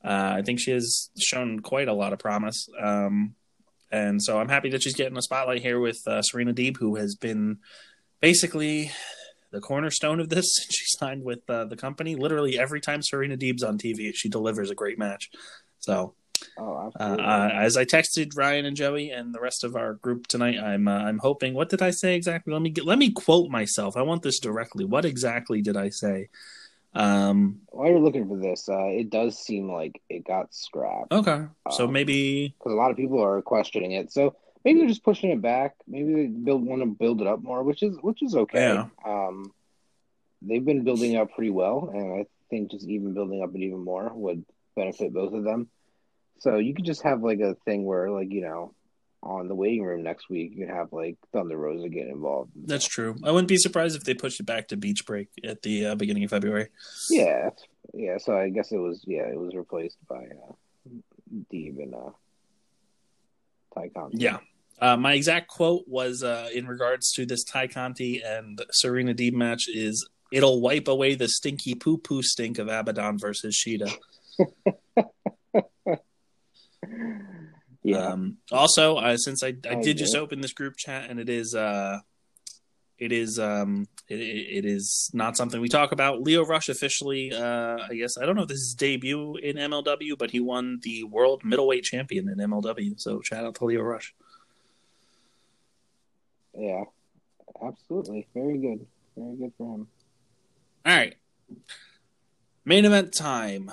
[0.05, 2.69] Uh, I think she has shown quite a lot of promise.
[2.81, 3.35] Um,
[3.93, 6.97] and so I'm happy that she's getting a spotlight here with uh, Serena Deeb, who
[6.97, 7.59] has been
[8.21, 8.91] basically
[9.51, 12.17] the cornerstone of this she signed with uh, the company.
[12.17, 15.31] Literally every time Serena Deeb's on TV, she delivers a great match.
[15.79, 16.15] So
[16.59, 20.27] Oh, uh, uh, as I texted Ryan and Joey and the rest of our group
[20.27, 21.55] tonight, I'm uh, I'm hoping.
[21.55, 22.53] What did I say exactly?
[22.53, 23.97] Let me get, let me quote myself.
[23.97, 24.85] I want this directly.
[24.85, 26.29] What exactly did I say?
[26.95, 31.47] Um, While you're looking for this, uh, it does seem like it got scrapped okay,
[31.71, 34.13] so Um, maybe because a lot of people are questioning it.
[34.13, 35.75] So maybe they're just pushing it back.
[35.87, 38.75] Maybe they build want to build it up more, which is which is okay.
[38.75, 38.87] Yeah.
[39.07, 39.53] Um,
[40.43, 43.85] they've been building up pretty well, and I think just even building up it even
[43.85, 44.45] more would
[44.77, 45.69] benefit both of them.
[46.41, 48.75] So you could just have like a thing where, like you know,
[49.23, 52.51] on the waiting room next week, you could have like Thunder Rosa get involved.
[52.67, 53.17] that's true.
[53.23, 55.95] I wouldn't be surprised if they pushed it back to Beach Break at the uh,
[55.95, 56.69] beginning of February.
[57.09, 57.51] Yeah,
[57.95, 58.19] yeah.
[58.19, 60.53] So I guess it was yeah, it was replaced by uh,
[61.53, 62.11] Deeb and uh,
[63.75, 64.19] Tay Conti.
[64.19, 64.39] Yeah.
[64.81, 69.35] Uh, my exact quote was uh, in regards to this Tay Conti and Serena Deeb
[69.35, 73.95] match is it'll wipe away the stinky poo poo stink of Abadon versus Shida.
[77.83, 78.09] yeah.
[78.09, 81.29] Um, also, uh, since I, I Oh, did just open this group chat and it
[81.29, 81.99] is uh,
[82.99, 86.23] it is um, it, it is not something we talk about.
[86.23, 90.17] Lio Rush officially, uh, I guess I don't know if this is debut in MLW,
[90.17, 93.01] but he won the world middleweight champion in MLW.
[93.01, 94.15] So shout out to Lio Rush.
[96.57, 96.85] Yeah,
[97.61, 98.27] absolutely.
[98.35, 98.87] Very good.
[99.17, 99.89] Very good for him.
[100.87, 101.17] All right.
[102.65, 103.73] Main event time.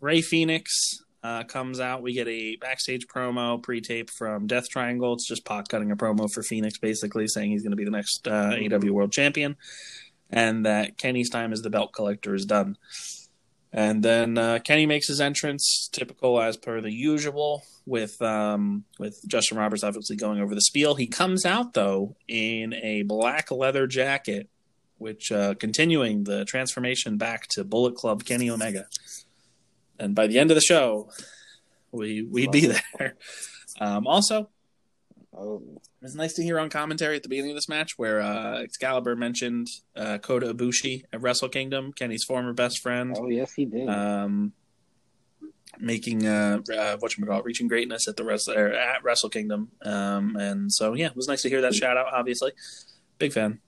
[0.00, 2.02] Rey Fenix uh, comes out.
[2.02, 5.14] We get a backstage promo pre-tape from Death Triangle.
[5.14, 7.90] It's just Pac cutting a promo for Fenix, basically saying he's going to be the
[7.90, 9.56] next uh, AEW World Champion,
[10.30, 12.76] and that Kenny's time as the belt collector is done.
[13.74, 19.26] And then uh, Kenny makes his entrance, typical as per the usual, with um, with
[19.26, 20.94] Justin Roberts obviously going over the spiel.
[20.94, 24.48] He comes out though in a black leather jacket
[25.02, 28.86] which uh, continuing the transformation back to Bullet Club Kenny Omega.
[30.02, 31.10] And by the end of the show,
[31.92, 32.66] we we'd be
[32.98, 33.14] there.
[33.80, 34.48] Um, also,
[35.34, 38.20] Oh, it was nice to hear on commentary at the beginning of this match where
[38.20, 43.54] uh, Excalibur mentioned uh, Kota Ibushi at Wrestle Kingdom, Kenny's former best friend, oh yes,
[43.54, 43.88] he did.
[43.88, 44.52] um,
[45.78, 49.30] making uh, uh, what you call it, reaching greatness at the Wrestle or at Wrestle
[49.30, 49.70] Kingdom.
[49.80, 52.12] Um, and so yeah, it was nice to hear that shout out.
[52.12, 52.52] Obviously,
[53.16, 53.60] big fan.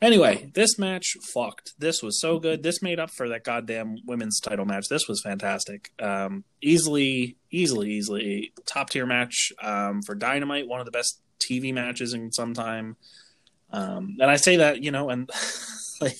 [0.00, 1.72] Anyway, this match fucked.
[1.78, 2.62] This was so good.
[2.62, 4.88] This made up for that goddamn women's title match.
[4.88, 5.90] This was fantastic.
[6.00, 10.68] Um, easily, easily, easily top tier match um, for Dynamite.
[10.68, 12.96] One of the best TV matches in some time.
[13.72, 15.28] Um, and I say that you know, and
[16.00, 16.16] like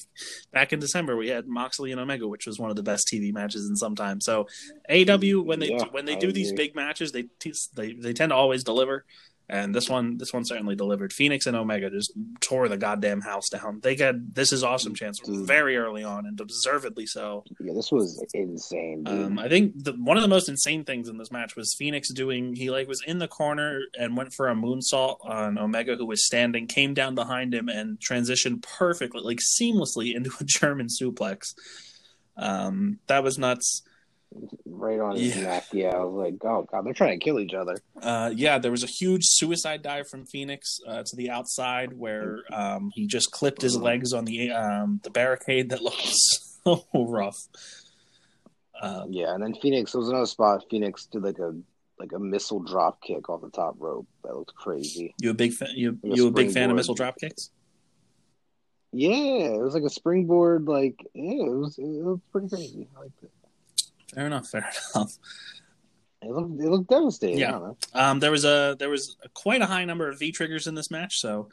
[0.52, 3.32] back in December we had Moxley and Omega, which was one of the best TV
[3.32, 4.20] matches in some time.
[4.20, 4.48] So
[4.90, 6.66] AEW when they Yeah, when they I do these agree.
[6.66, 7.26] big matches, they
[7.76, 9.04] they they tend to always deliver.
[9.50, 11.10] And this one, this one certainly delivered.
[11.10, 13.80] Fenix and Omega just tore the goddamn house down.
[13.82, 15.46] They got this is awesome chance Dude.
[15.46, 17.44] very early on, and deservedly so.
[17.58, 19.24] yeah, this was insane, dude.
[19.24, 22.12] Um, I think the, one of the most insane things in this match was Fenix
[22.12, 22.56] doing.
[22.56, 26.26] He like was in the corner and went for a moonsault on Omega, who was
[26.26, 31.54] standing, came down behind him and transitioned perfectly, like seamlessly into a German suplex.
[32.36, 33.82] Um, that was nuts.
[34.66, 35.42] Right on his yeah.
[35.42, 35.64] neck.
[35.72, 37.76] Yeah, I was like, oh god, they're trying to kill each other.
[38.00, 42.40] Uh, yeah, there was a huge suicide dive from Fenix uh, to the outside where
[42.52, 46.02] um, he just clipped his legs on the um, the barricade that looked
[46.64, 47.38] so rough.
[48.80, 50.64] Uh, Yeah, and then Fenix there was another spot.
[50.70, 51.54] Fenix did like a
[51.98, 54.06] like a missile drop kick off the top rope.
[54.24, 55.14] That looked crazy.
[55.20, 55.70] you a big fan?
[55.74, 57.50] You Like a you a big fan of missile drop kicks?
[58.92, 60.66] Yeah, it was like a springboard.
[60.66, 62.88] Like yeah, it was it was pretty crazy.
[62.96, 63.30] I liked it.
[64.14, 64.48] Fair enough.
[64.48, 64.60] Fair
[64.94, 65.18] enough.
[66.22, 67.38] It looked it looked devastating.
[67.38, 67.48] Yeah.
[67.48, 67.76] I don't know.
[67.94, 70.74] Um, there was a there was a, quite a high number of V triggers in
[70.74, 71.20] this match.
[71.20, 71.48] So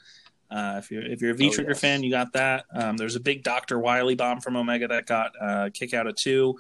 [0.50, 1.80] uh, if you're if you're a V Oh, trigger yes.
[1.82, 2.66] fan, you got that.
[2.74, 6.08] Um, there was a big Doctor Wily bomb from Omega that got uh, kick out
[6.08, 6.58] of two.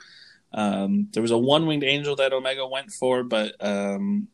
[0.53, 4.27] Um, there was a one winged angel that Omega went for, but um,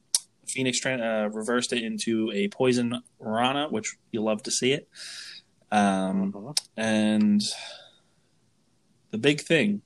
[0.47, 4.87] Fenix uh, reversed it into a poison Rana, which you love to see it.
[5.71, 6.57] Um, Mhm.
[6.75, 7.41] and
[9.11, 9.81] the big thing,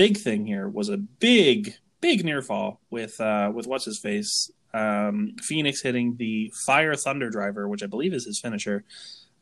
[0.00, 4.50] big thing here was a big, big near fall with uh, with what's his face,
[4.72, 8.82] Um, Fenix hitting the Fire Thunder Driver, which I believe is his finisher,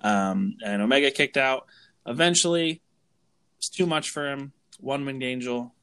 [0.01, 1.67] um, and Omega kicked out.
[2.07, 2.83] Eventually,
[3.59, 4.53] it's too much for him.
[4.81, 5.75] One winged angel,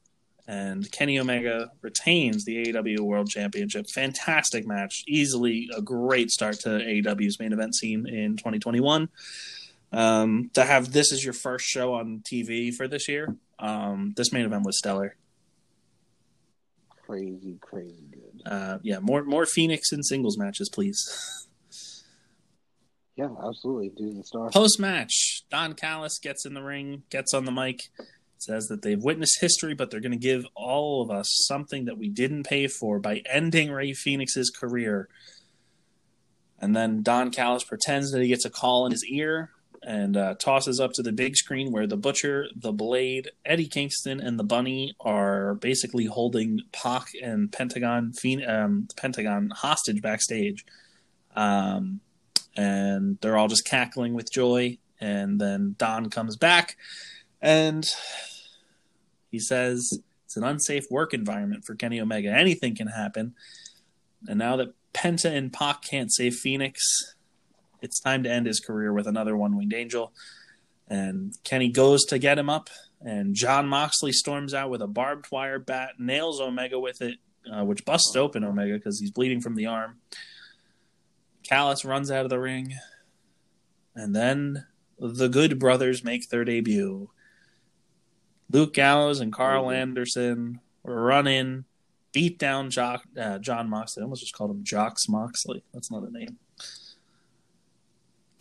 [0.46, 3.86] and Kenny Omega retains the AEW World Championship.
[3.94, 9.08] Fantastic match, easily a great start to AEW's main event scene in 2021.
[9.94, 14.32] Um, to have this as your first show on TV for this year, um, this
[14.32, 15.16] main event was stellar.
[17.06, 18.42] Crazy, crazy good.
[18.46, 21.46] Uh, yeah, more more Fenix and singles matches, please.
[23.16, 23.92] Yeah, absolutely.
[23.96, 24.50] Dude's the star.
[24.50, 27.84] Post match, Don Callis gets in the ring, gets on the mic,
[28.38, 31.98] says that they've witnessed history, but they're going to give all of us something that
[31.98, 35.08] we didn't pay for by ending Rey Fenix's career.
[36.60, 39.52] And then Don Callis pretends that he gets a call in his ear
[39.86, 44.20] and uh, tosses up to the big screen where the Butcher, the Blade, Eddie Kingston,
[44.20, 48.12] and the Bunny are basically holding Pac and Pentagon,
[48.48, 50.66] um, Pentagon hostage backstage.
[51.36, 52.02] Um,
[52.58, 54.78] and they're all just cackling with joy.
[55.00, 56.78] And then Don comes back
[57.42, 57.86] and
[59.30, 62.30] he says it's an unsafe work environment for Kenny Omega.
[62.30, 63.36] Anything can happen.
[64.28, 67.15] And now that Penta and Pac can't save Phoenix,
[67.86, 70.12] it's time to end his career with another one winged angel.
[70.88, 72.70] And Kenny goes to get him up,
[73.00, 77.18] and Jon Moxley storms out with a barbed wire bat, nails Omega with it,
[77.52, 80.00] uh, which busts open Omega because he's bleeding from the arm.
[81.44, 82.74] Callis runs out of the ring,
[83.96, 84.66] and then
[85.00, 87.10] the Good Brothers make their debut.
[88.52, 91.66] Luke Gallows and Karl Anderson run in,
[92.12, 94.02] beat down Jock, uh, Jon Moxley.
[94.02, 95.64] I almost just called him Jocks Moxley.
[95.74, 96.38] That's not a name.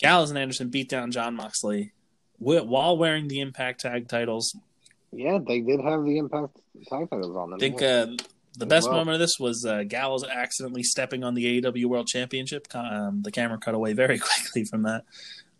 [0.05, 1.92] Gallows and Anderson beat down Jon Moxley
[2.38, 4.57] while wearing the Impact Tag titles.
[5.12, 6.57] Yeah, they did have the Impact
[6.88, 7.57] tag titles on them.
[7.57, 8.07] I think uh,
[8.59, 12.07] the best Well- moment of this was uh, Gallows accidentally stepping on the AEW World
[12.09, 12.66] Championship.
[12.74, 15.05] Um, the camera cut away very quickly from that.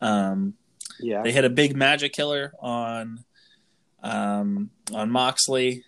[0.01, 0.55] Um,
[1.01, 1.23] yeah.
[1.23, 3.25] they hit a big magic killer on
[4.03, 5.83] um, on Moxley,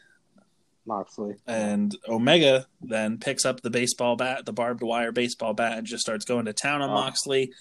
[0.86, 1.34] Moxley.
[1.46, 6.02] and Omega then picks up the baseball bat, the barbed wire baseball bat, and just
[6.02, 6.94] starts going to town on Oh.
[6.94, 7.52] Moxley.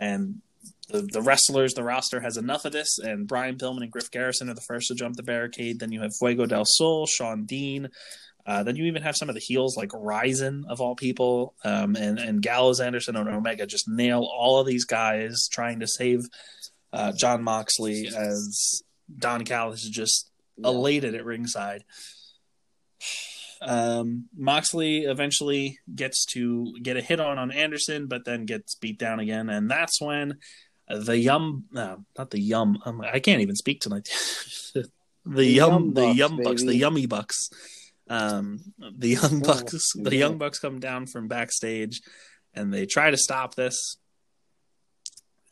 [0.00, 0.40] And
[0.88, 2.98] the, the wrestlers, the roster has enough of this.
[2.98, 5.78] And Brian Pillman and Griff Garrison are the first to jump the barricade.
[5.78, 7.90] Then you have Fuego del Sol, Shawn Dean.
[8.46, 11.94] Uh, then you even have some of the heels like Ryzen of all people, um,
[11.94, 16.24] and and Gallows, Anderson, and Omega just nail all of these guys trying to save
[16.92, 18.82] uh, Jon Moxley as
[19.18, 20.30] Don Callis is just
[20.64, 21.84] elated at ringside.
[23.62, 28.98] Um, Moxley eventually gets to get a hit on on Anderson, but then gets beat
[28.98, 30.38] down again, and that's when
[30.88, 32.78] the yum, no, not the yum.
[32.84, 34.08] Um, I can't even speak tonight.
[35.24, 37.50] the, yum, Yum the Bucks, yum bucks, the yummy bucks.
[38.08, 42.00] Um, the young Oh, bucks, the young bucks come down from backstage,
[42.54, 43.96] and they try to stop this.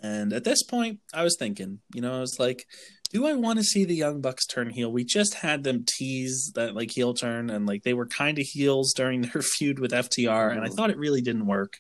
[0.01, 2.67] And at this point, I was thinking, you know, I was like,
[3.11, 4.93] do I want to see the Young Bucks turn heel?
[4.93, 8.47] We just had them tease that like heel turn, and like they were kind of
[8.47, 10.75] heels during their feud with FTR, and I Mhm.
[10.77, 11.79] thought it really didn't work.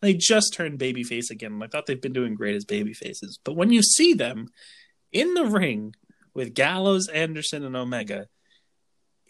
[0.00, 3.38] They just turned babyface again, and I thought they've been doing great as babyfaces.
[3.42, 4.48] But when you see them
[5.12, 5.94] in the ring
[6.34, 8.28] with Gallows, Anderson, and Omega,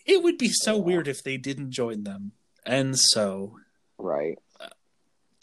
[0.05, 0.83] it would be so Yeah.
[0.83, 2.33] weird if they didn't join them.
[2.65, 3.59] And so
[3.99, 4.39] Right.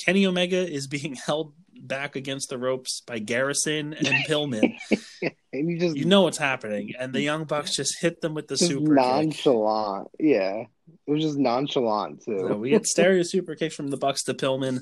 [0.05, 1.53] Kenny Omega is being held
[1.84, 4.75] back against the ropes by Garrison and Pillman.
[5.55, 8.47] And you just you know what's happening, and the Young Bucks just hit them with
[8.47, 9.05] the super kick.
[9.05, 10.07] nonchalant.
[10.19, 10.63] Yeah.
[11.05, 12.47] It was just nonchalant too.
[12.47, 14.79] So we get stereo super kick from the Bucks to Pillman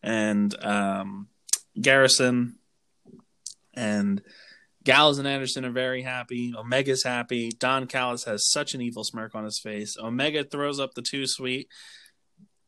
[0.00, 1.26] and um,
[1.80, 2.54] Garrison,
[3.74, 4.22] and
[4.84, 6.54] Gallows and Anderson are very happy.
[6.56, 7.50] Omega's happy.
[7.58, 9.96] Don Callis has such an evil smirk on his face.
[10.00, 11.66] Omega throws up the two sweet.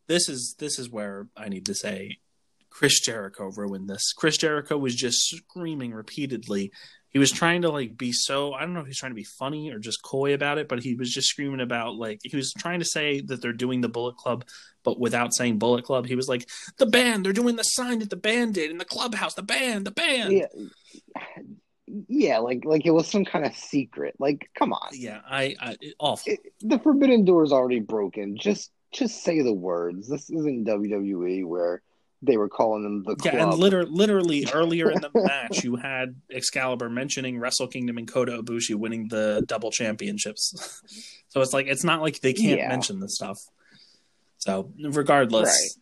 [0.09, 2.19] This is this is where I need to say
[2.75, 4.13] Chris Jericho ruined this.
[4.13, 6.73] Chris Jericho was just screaming repeatedly.
[7.09, 9.23] He was trying to like be so I don't know if he's trying to be
[9.39, 12.53] funny or just coy about it, but he was just screaming about like he was
[12.53, 14.45] trying to say that they're doing the Bullet Club,
[14.83, 16.07] but without saying Bullet Club.
[16.07, 16.49] He was like,
[16.79, 19.87] The band, they're doing the sign that the band did in the clubhouse, the band,
[19.87, 20.33] the band.
[20.33, 20.47] yeah.
[22.09, 24.17] Yeah, like like it was some kind of secret.
[24.19, 24.89] Like, come on.
[24.95, 26.33] Yeah, I, I it- awful.
[26.33, 28.37] It, the forbidden door is already broken.
[28.37, 30.09] Just just say the words.
[30.09, 31.83] This isn't WWE where
[32.27, 33.51] they were calling them the Yeah, club.
[33.53, 38.43] and liter- literally earlier in the match, you had Excalibur mentioning Wrestle Kingdom and Kota
[38.43, 40.83] Ibushi winning the double championships.
[41.29, 42.69] so it's like it's not like they can't Yeah.
[42.69, 43.39] mention this stuff.
[44.39, 45.79] So regardless,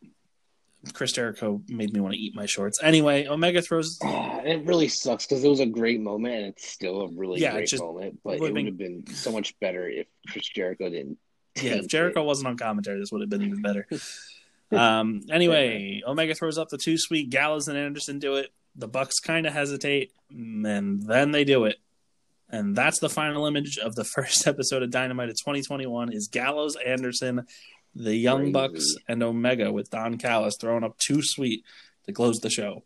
[0.95, 2.81] Chris Jericho made me want to eat my shorts.
[2.83, 3.99] Anyway, Omega throws.
[4.03, 7.53] it really sucks because it was a great moment and it's still a really Yeah,
[7.53, 8.19] great just moment.
[8.25, 11.19] But it would have been so much better if Chris Jericho didn't.
[11.61, 12.27] Yeah, if Jericho it.
[12.27, 13.87] wasn't on commentary, this would have been even better.
[14.73, 17.31] um, anyway, Omega throws up the two sweet.
[17.31, 18.51] Gallows and Anderson do it.
[18.77, 21.77] The Bucks kind of hesitate, and then they do it.
[22.49, 26.77] And that's the final image of the first episode of Dynamite of 2021 is Gallows,
[26.77, 27.47] Anderson,
[27.95, 28.53] the Young Crazy.
[28.53, 31.65] Bucks, and Omega with Don Callis throwing up two sweet
[32.07, 32.83] to close the show.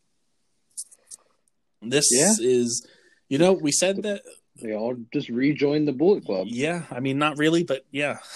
[1.82, 2.32] This Yeah.
[2.40, 2.86] is,
[3.28, 4.22] you know, we said that
[4.60, 6.46] They all just rejoined the Bullet Club.
[6.50, 8.18] yeah, I mean, not really, but yeah.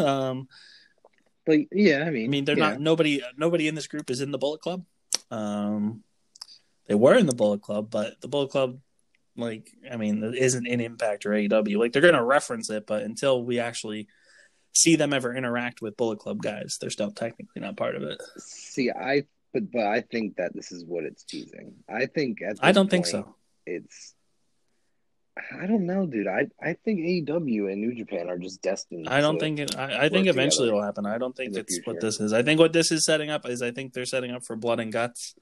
[0.00, 0.46] Um,
[1.48, 2.70] Like, yeah, I mean, I mean, they're yeah.
[2.70, 3.22] not nobody.
[3.38, 4.84] Nobody in this group is in the Bullet Club.
[5.30, 6.04] Um,
[6.86, 8.78] they were in the Bullet Club, but the Bullet Club,
[9.34, 11.78] like, I mean, isn't in Impact or AEW.
[11.78, 14.08] Like, they're gonna reference it, but until we actually
[14.74, 18.20] see them ever interact with Bullet Club guys, they're still technically not part of it.
[18.36, 19.24] See, I
[19.54, 21.72] but but I think that this is what it's teasing.
[21.88, 23.34] I think at I don't think so.
[23.64, 24.14] It's
[25.60, 26.26] I don't know, dude.
[26.26, 29.08] I I think AEW and New Japan are just destined.
[29.08, 29.76] I don't think it.
[29.76, 31.06] I, I think eventually it'll happen.
[31.06, 32.32] I don't think it's what this is.
[32.32, 34.80] I think what this is setting up is I think they're setting up for blood
[34.80, 35.34] and guts.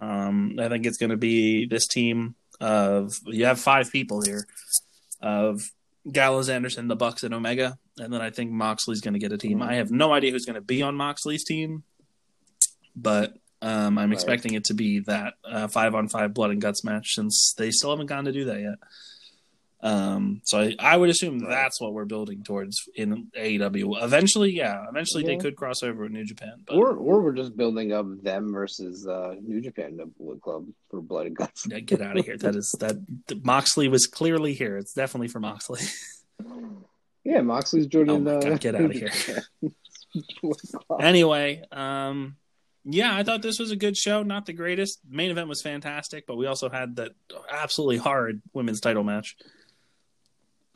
[0.00, 4.46] Um, I think it's going to be this team of you have five people here
[5.20, 5.62] of
[6.10, 9.38] Gallows, Anderson, the Bucks, and Omega, and then I think Moxley's going to get a
[9.38, 9.62] team.
[9.62, 11.82] I have no idea who's going to be on Moxley's team,
[12.96, 14.12] but um, I'm Right.
[14.14, 17.70] expecting it to be that uh, five on five blood and guts match since they
[17.70, 18.74] still haven't gone to do that yet.
[19.82, 21.48] Um, so I, I would assume Right.
[21.48, 24.02] that's what we're building towards in AEW.
[24.02, 26.62] Eventually, yeah, eventually they could cross over with New Japan.
[26.66, 31.00] But or or we're just building up them versus uh, New Japan Bullet Club for
[31.00, 31.66] Blood and Guts.
[31.66, 32.36] Yeah, get out of here.
[32.36, 32.96] That is that
[33.42, 34.76] Moxley was clearly here.
[34.76, 35.80] It's definitely for Moxley.
[37.22, 39.42] Yeah, Moxley's joining Oh God, get outta here.
[41.00, 42.36] anyway, um,
[42.84, 44.22] yeah, I thought this was a good show.
[44.22, 45.00] Not the greatest.
[45.08, 47.12] Main event was fantastic, but we also had that
[47.50, 49.36] absolutely hard women's title match.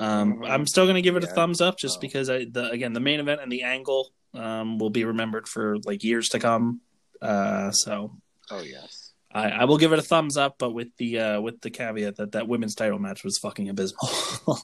[0.00, 0.50] Um, Mhm.
[0.50, 1.34] I'm still going to give it a Yeah.
[1.34, 2.00] thumbs up just Oh.
[2.00, 5.78] because I, the, again, the main event and the angle um, will be remembered for
[5.84, 6.80] like years to come.
[7.22, 8.16] Uh, so
[8.50, 9.12] oh yes.
[9.32, 12.16] I, I will give it a thumbs up, but with the uh, with the caveat
[12.16, 14.10] that that women's title match was fucking abysmal.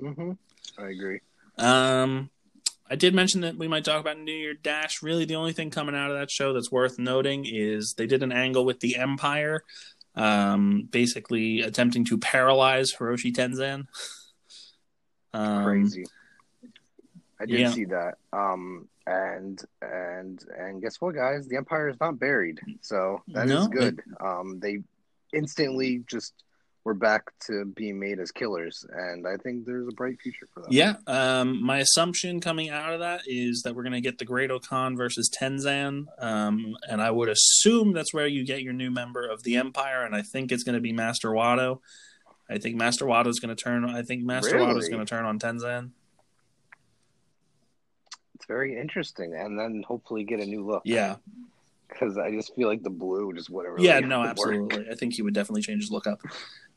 [0.00, 0.32] hmm
[0.78, 1.20] I agree.
[1.56, 2.30] Um,
[2.90, 5.02] I did mention that we might talk about New Year Dash.
[5.02, 8.22] Really, the only thing coming out of that show that's worth noting is they did
[8.22, 9.62] an angle with the Empire,
[10.14, 13.86] um, basically attempting to paralyze Hiroshi Tenzan.
[15.34, 16.04] Um, Crazy.
[17.40, 17.70] I did yeah.
[17.72, 18.18] see that.
[18.32, 21.48] Um, and and and guess what, guys?
[21.48, 24.00] The Empire is not buried, so that is No, good.
[24.20, 24.78] Um, they
[25.32, 26.43] instantly just
[26.84, 30.60] were back to being made as killers, and I think there's a bright future for
[30.60, 30.68] them.
[30.70, 34.26] Yeah, um, my assumption coming out of that is that we're going to get the
[34.26, 38.90] Great O-Khan versus Tenzan, um, and I would assume that's where you get your new
[38.90, 41.80] member of the Empire, and I think it's going to be Master Wato.
[42.50, 43.88] I think Master Wato is going to turn.
[43.88, 45.90] I think Master Wato is going to turn on Tenzan.
[48.34, 50.82] It's very interesting, and then hopefully get a new look.
[50.84, 51.16] Yeah,
[51.88, 53.80] because I just feel like the blue just wouldn't.
[53.80, 54.28] Yeah, no, work.
[54.28, 54.90] absolutely.
[54.90, 56.20] I think he would definitely change his look up.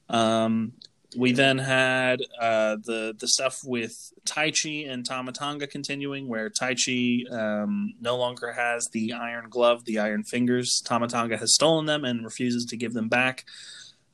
[0.10, 0.74] Um,
[1.16, 7.32] we then had uh, the the stuff with Taichi and Tama Tonga continuing, where Taichi
[7.32, 10.82] um, no longer has the iron glove, the iron fingers.
[10.86, 13.46] Tama Tonga has stolen them and refuses to give them back.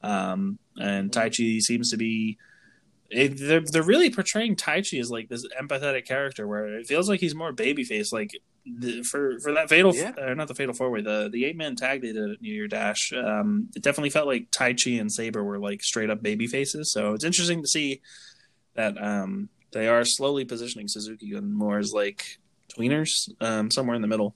[0.01, 2.37] Um, and Taichi seems to be.
[3.09, 7.19] It, they're they're really portraying Taichi as like this empathetic character, where it feels like
[7.19, 8.13] he's more babyface.
[8.13, 8.31] Like
[8.65, 10.11] the, for for that fatal, Yeah.
[10.21, 12.53] uh, not the fatal four way, the the eight man tag they did at New
[12.53, 13.11] Year Dash.
[13.13, 16.91] Um, it definitely felt like Taichi and Saber were like straight up baby faces.
[16.91, 18.01] So it's interesting to see
[18.75, 22.37] that um, they are slowly positioning Suzuki and more as like
[22.77, 24.35] tweeners, um, somewhere in the middle.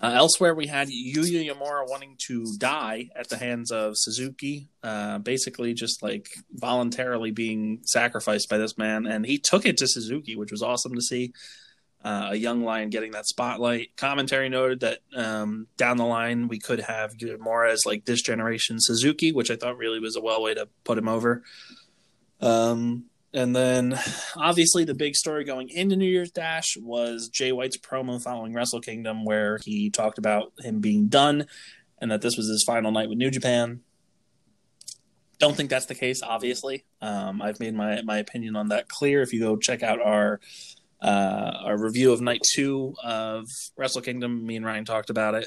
[0.00, 5.18] Uh, elsewhere, we had Yuya Uemura wanting to die at the hands of Suzuki, uh,
[5.18, 10.36] basically just like voluntarily being sacrificed by this man, and he took it to Suzuki,
[10.36, 11.32] which was awesome to see.
[12.04, 13.96] Uh, a young lion getting that spotlight.
[13.96, 18.76] Commentary noted that um, down the line we could have Uemura as like this generation
[18.78, 21.42] Suzuki, which I thought really was a well way to put him over.
[22.40, 23.98] Um, and then,
[24.36, 28.80] obviously, the big story going into New Year's Dash was Jay White's promo following Wrestle
[28.80, 31.46] Kingdom, where he talked about him being done
[32.00, 33.80] and that this was his final night with New Japan.
[35.38, 36.84] Don't think that's the case, obviously.
[37.00, 39.22] Um, I've made my, my opinion on that clear.
[39.22, 40.40] If you go check out our
[41.00, 43.46] uh, our review of night two of
[43.76, 45.46] Wrestle Kingdom, me and Ryan talked about it.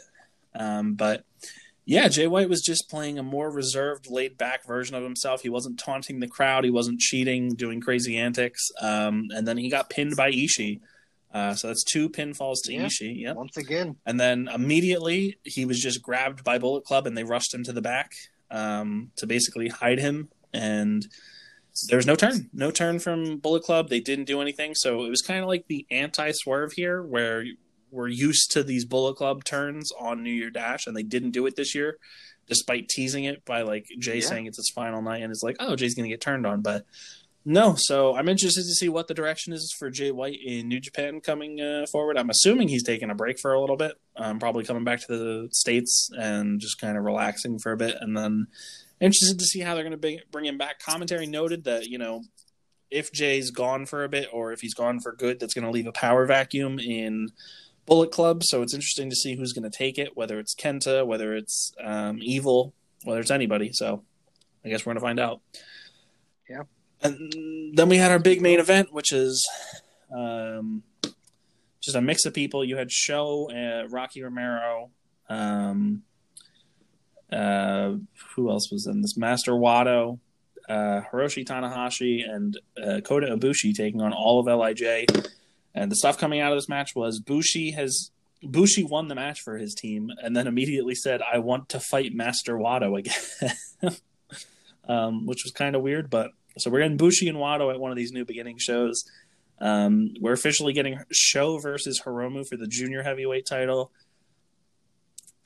[0.53, 1.23] Um, but
[1.85, 5.41] yeah, Jay White was just playing a more reserved, laid back version of himself.
[5.41, 6.63] He wasn't taunting the crowd.
[6.63, 8.69] He wasn't cheating, doing crazy antics.
[8.79, 10.79] Um, and then he got pinned by Ishii.
[11.33, 12.85] Uh, so that's two pinfalls to Yeah.
[12.85, 13.21] Ishii.
[13.21, 13.35] Yep.
[13.35, 17.53] Once again, And then immediately he was just grabbed by Bullet Club and they rushed
[17.53, 18.11] him to the back
[18.51, 20.29] um, to basically hide him.
[20.53, 21.07] And
[21.87, 23.89] there was no turn, no turn from Bullet Club.
[23.89, 27.45] They didn't do anything, so it was kind of like the anti-swerve here, where
[27.89, 31.45] we're used to these Bullet Club turns on New Year Dash, and they didn't do
[31.45, 31.97] it this year,
[32.47, 34.25] despite teasing it by like Jay Yeah.
[34.27, 36.85] saying it's his final night, and it's like, oh, Jay's gonna get turned on, but
[37.43, 37.75] no.
[37.77, 41.21] So I'm interested to see what the direction is for Jay White in New Japan
[41.21, 42.17] coming uh, forward.
[42.17, 45.07] I'm assuming he's taking a break for a little bit, um, probably coming back to
[45.07, 48.47] the states and just kind of relaxing for a bit, and then
[49.01, 50.79] interested to see how they're going to bring, him back.
[50.79, 52.23] Commentary noted that you know
[52.89, 55.71] if Jay's gone for a bit or if he's gone for good, that's going to
[55.71, 57.29] leave a power vacuum in
[57.85, 58.43] Bullet Club.
[58.43, 61.73] So it's interesting to see who's going to take it, whether it's Kenta, whether it's
[61.83, 62.73] um, Evil,
[63.03, 63.71] whether it's anybody.
[63.73, 64.03] So
[64.63, 65.41] I guess we're going to find out.
[66.49, 66.63] Yeah.
[67.01, 69.49] And then we had our big main event, which is
[70.15, 70.83] um,
[71.81, 72.63] just a mix of people.
[72.63, 74.91] You had Show, uh, Rocky Romero,
[75.29, 76.03] um,
[77.31, 77.93] uh,
[78.35, 79.17] who else was in this?
[79.17, 80.19] Master Wato,
[80.67, 85.05] uh, Hiroshi Tanahashi, and uh, Kota Ibushi taking on all of Lij.
[85.73, 88.11] And the stuff coming out of this match was Bushi has
[88.43, 92.13] Bushi won the match for his team, and then immediately said, "I want to fight
[92.13, 93.95] Master Wato again,"
[94.89, 96.09] um, which was kind of weird.
[96.09, 99.05] But so we're getting Bushi and Wato at one of these new beginning shows.
[99.59, 103.91] Um, we're officially getting Show versus Hiromu for the junior heavyweight title.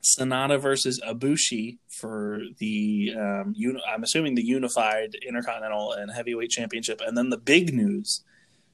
[0.06, 7.02] Sanada versus Ibushi for the um, uni- I'm assuming the unified Intercontinental and Heavyweight Championship,
[7.06, 8.24] and then the big news: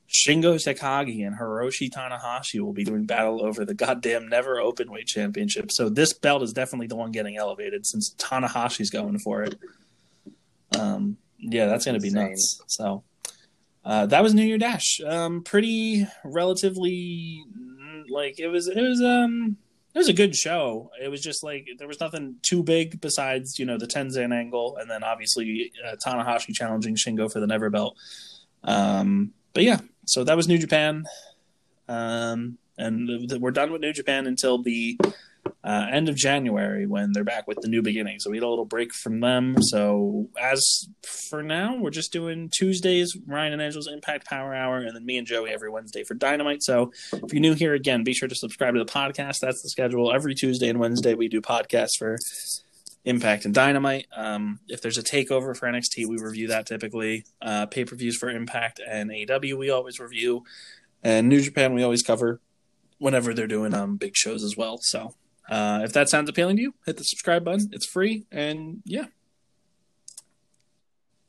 [0.09, 5.07] Shingo Takagi and Hiroshi Tanahashi will be doing battle over the goddamn Never open weight
[5.07, 5.71] Championship.
[5.71, 9.55] So this belt is definitely the one getting elevated since Tanahashi's going for it.
[10.77, 12.31] Um, yeah, that's going to be Insane.
[12.31, 12.61] nuts.
[12.67, 13.03] So
[13.85, 14.99] uh, that was New Year Dash.
[15.05, 18.67] Um, pretty relatively mm, like it was.
[18.67, 19.55] It was um.
[19.93, 20.89] It was a good show.
[21.01, 24.77] It was just like there was nothing too big besides you know the Tenzan angle,
[24.77, 27.97] and then obviously uh, Tanahashi challenging Shingo for the Never Belt.
[28.63, 31.05] Um, but yeah, so that was New Japan,
[31.89, 34.97] um, and we're done with New Japan until the
[35.63, 38.19] uh, end of January when they're back with the new beginning.
[38.19, 39.61] So we had a little break from them.
[39.61, 44.95] So as for now, we're just doing Tuesdays, Ryan and Angel's Impact Power Hour, and
[44.95, 46.63] then me and Joey every Wednesday for Dynamite.
[46.63, 49.39] So if you're new here again, be sure to subscribe to the podcast.
[49.39, 50.11] That's the schedule.
[50.11, 52.17] Every Tuesday and Wednesday we do podcasts for
[53.05, 54.07] Impact and Dynamite.
[54.15, 57.25] Um, if there's a takeover for NXT, we review that typically.
[57.41, 60.43] Uh, Pay per views for Impact and AEW, we always review.
[61.03, 62.41] And New Japan, we always cover
[62.99, 64.77] whenever they're doing um, big shows as well.
[64.81, 65.15] So
[65.49, 67.69] uh, if that sounds appealing to you, hit the subscribe button.
[67.71, 68.25] It's free.
[68.31, 69.05] And yeah.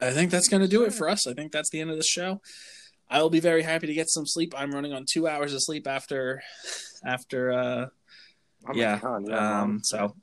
[0.01, 1.27] I think that's going to do it for us.
[1.27, 2.41] I think that's the end of the show.
[3.09, 4.55] I will be very happy to get some sleep.
[4.57, 6.43] I'm running on two hours of sleep after,
[7.07, 7.87] after, uh,
[8.69, 8.99] Oh yeah.
[9.01, 10.15] God, yeah, um, so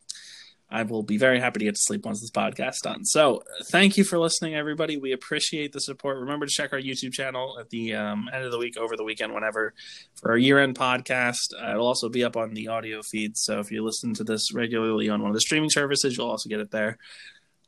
[0.71, 3.03] I will be very happy to get to sleep once this podcast done.
[3.03, 3.41] So
[3.71, 4.97] thank you for listening, everybody.
[4.97, 6.19] We appreciate the support.
[6.19, 9.03] Remember to check our YouTube channel at the um, end of the week, over the
[9.03, 9.73] weekend, whenever,
[10.21, 11.53] for our year-end podcast.
[11.59, 13.35] Uh, it'll also be up on the audio feed.
[13.35, 16.49] So if you listen to this regularly on one of the streaming services, you'll also
[16.49, 16.99] get it there.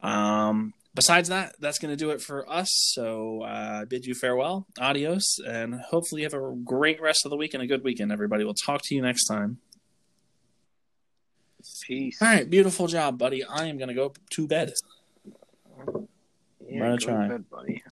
[0.01, 2.69] Um, besides that, that's going to do it for us.
[2.93, 7.37] So uh, bid you farewell, adios, and hopefully you have a great rest of the
[7.37, 8.43] week and a good weekend, everybody.
[8.43, 9.57] We'll talk to you next time.
[11.83, 12.21] Peace.
[12.21, 13.43] All right, beautiful job, buddy.
[13.43, 14.73] I am going to go to bed.
[16.67, 17.27] Yeah, Run a go to try.
[17.27, 17.83] bed, buddy.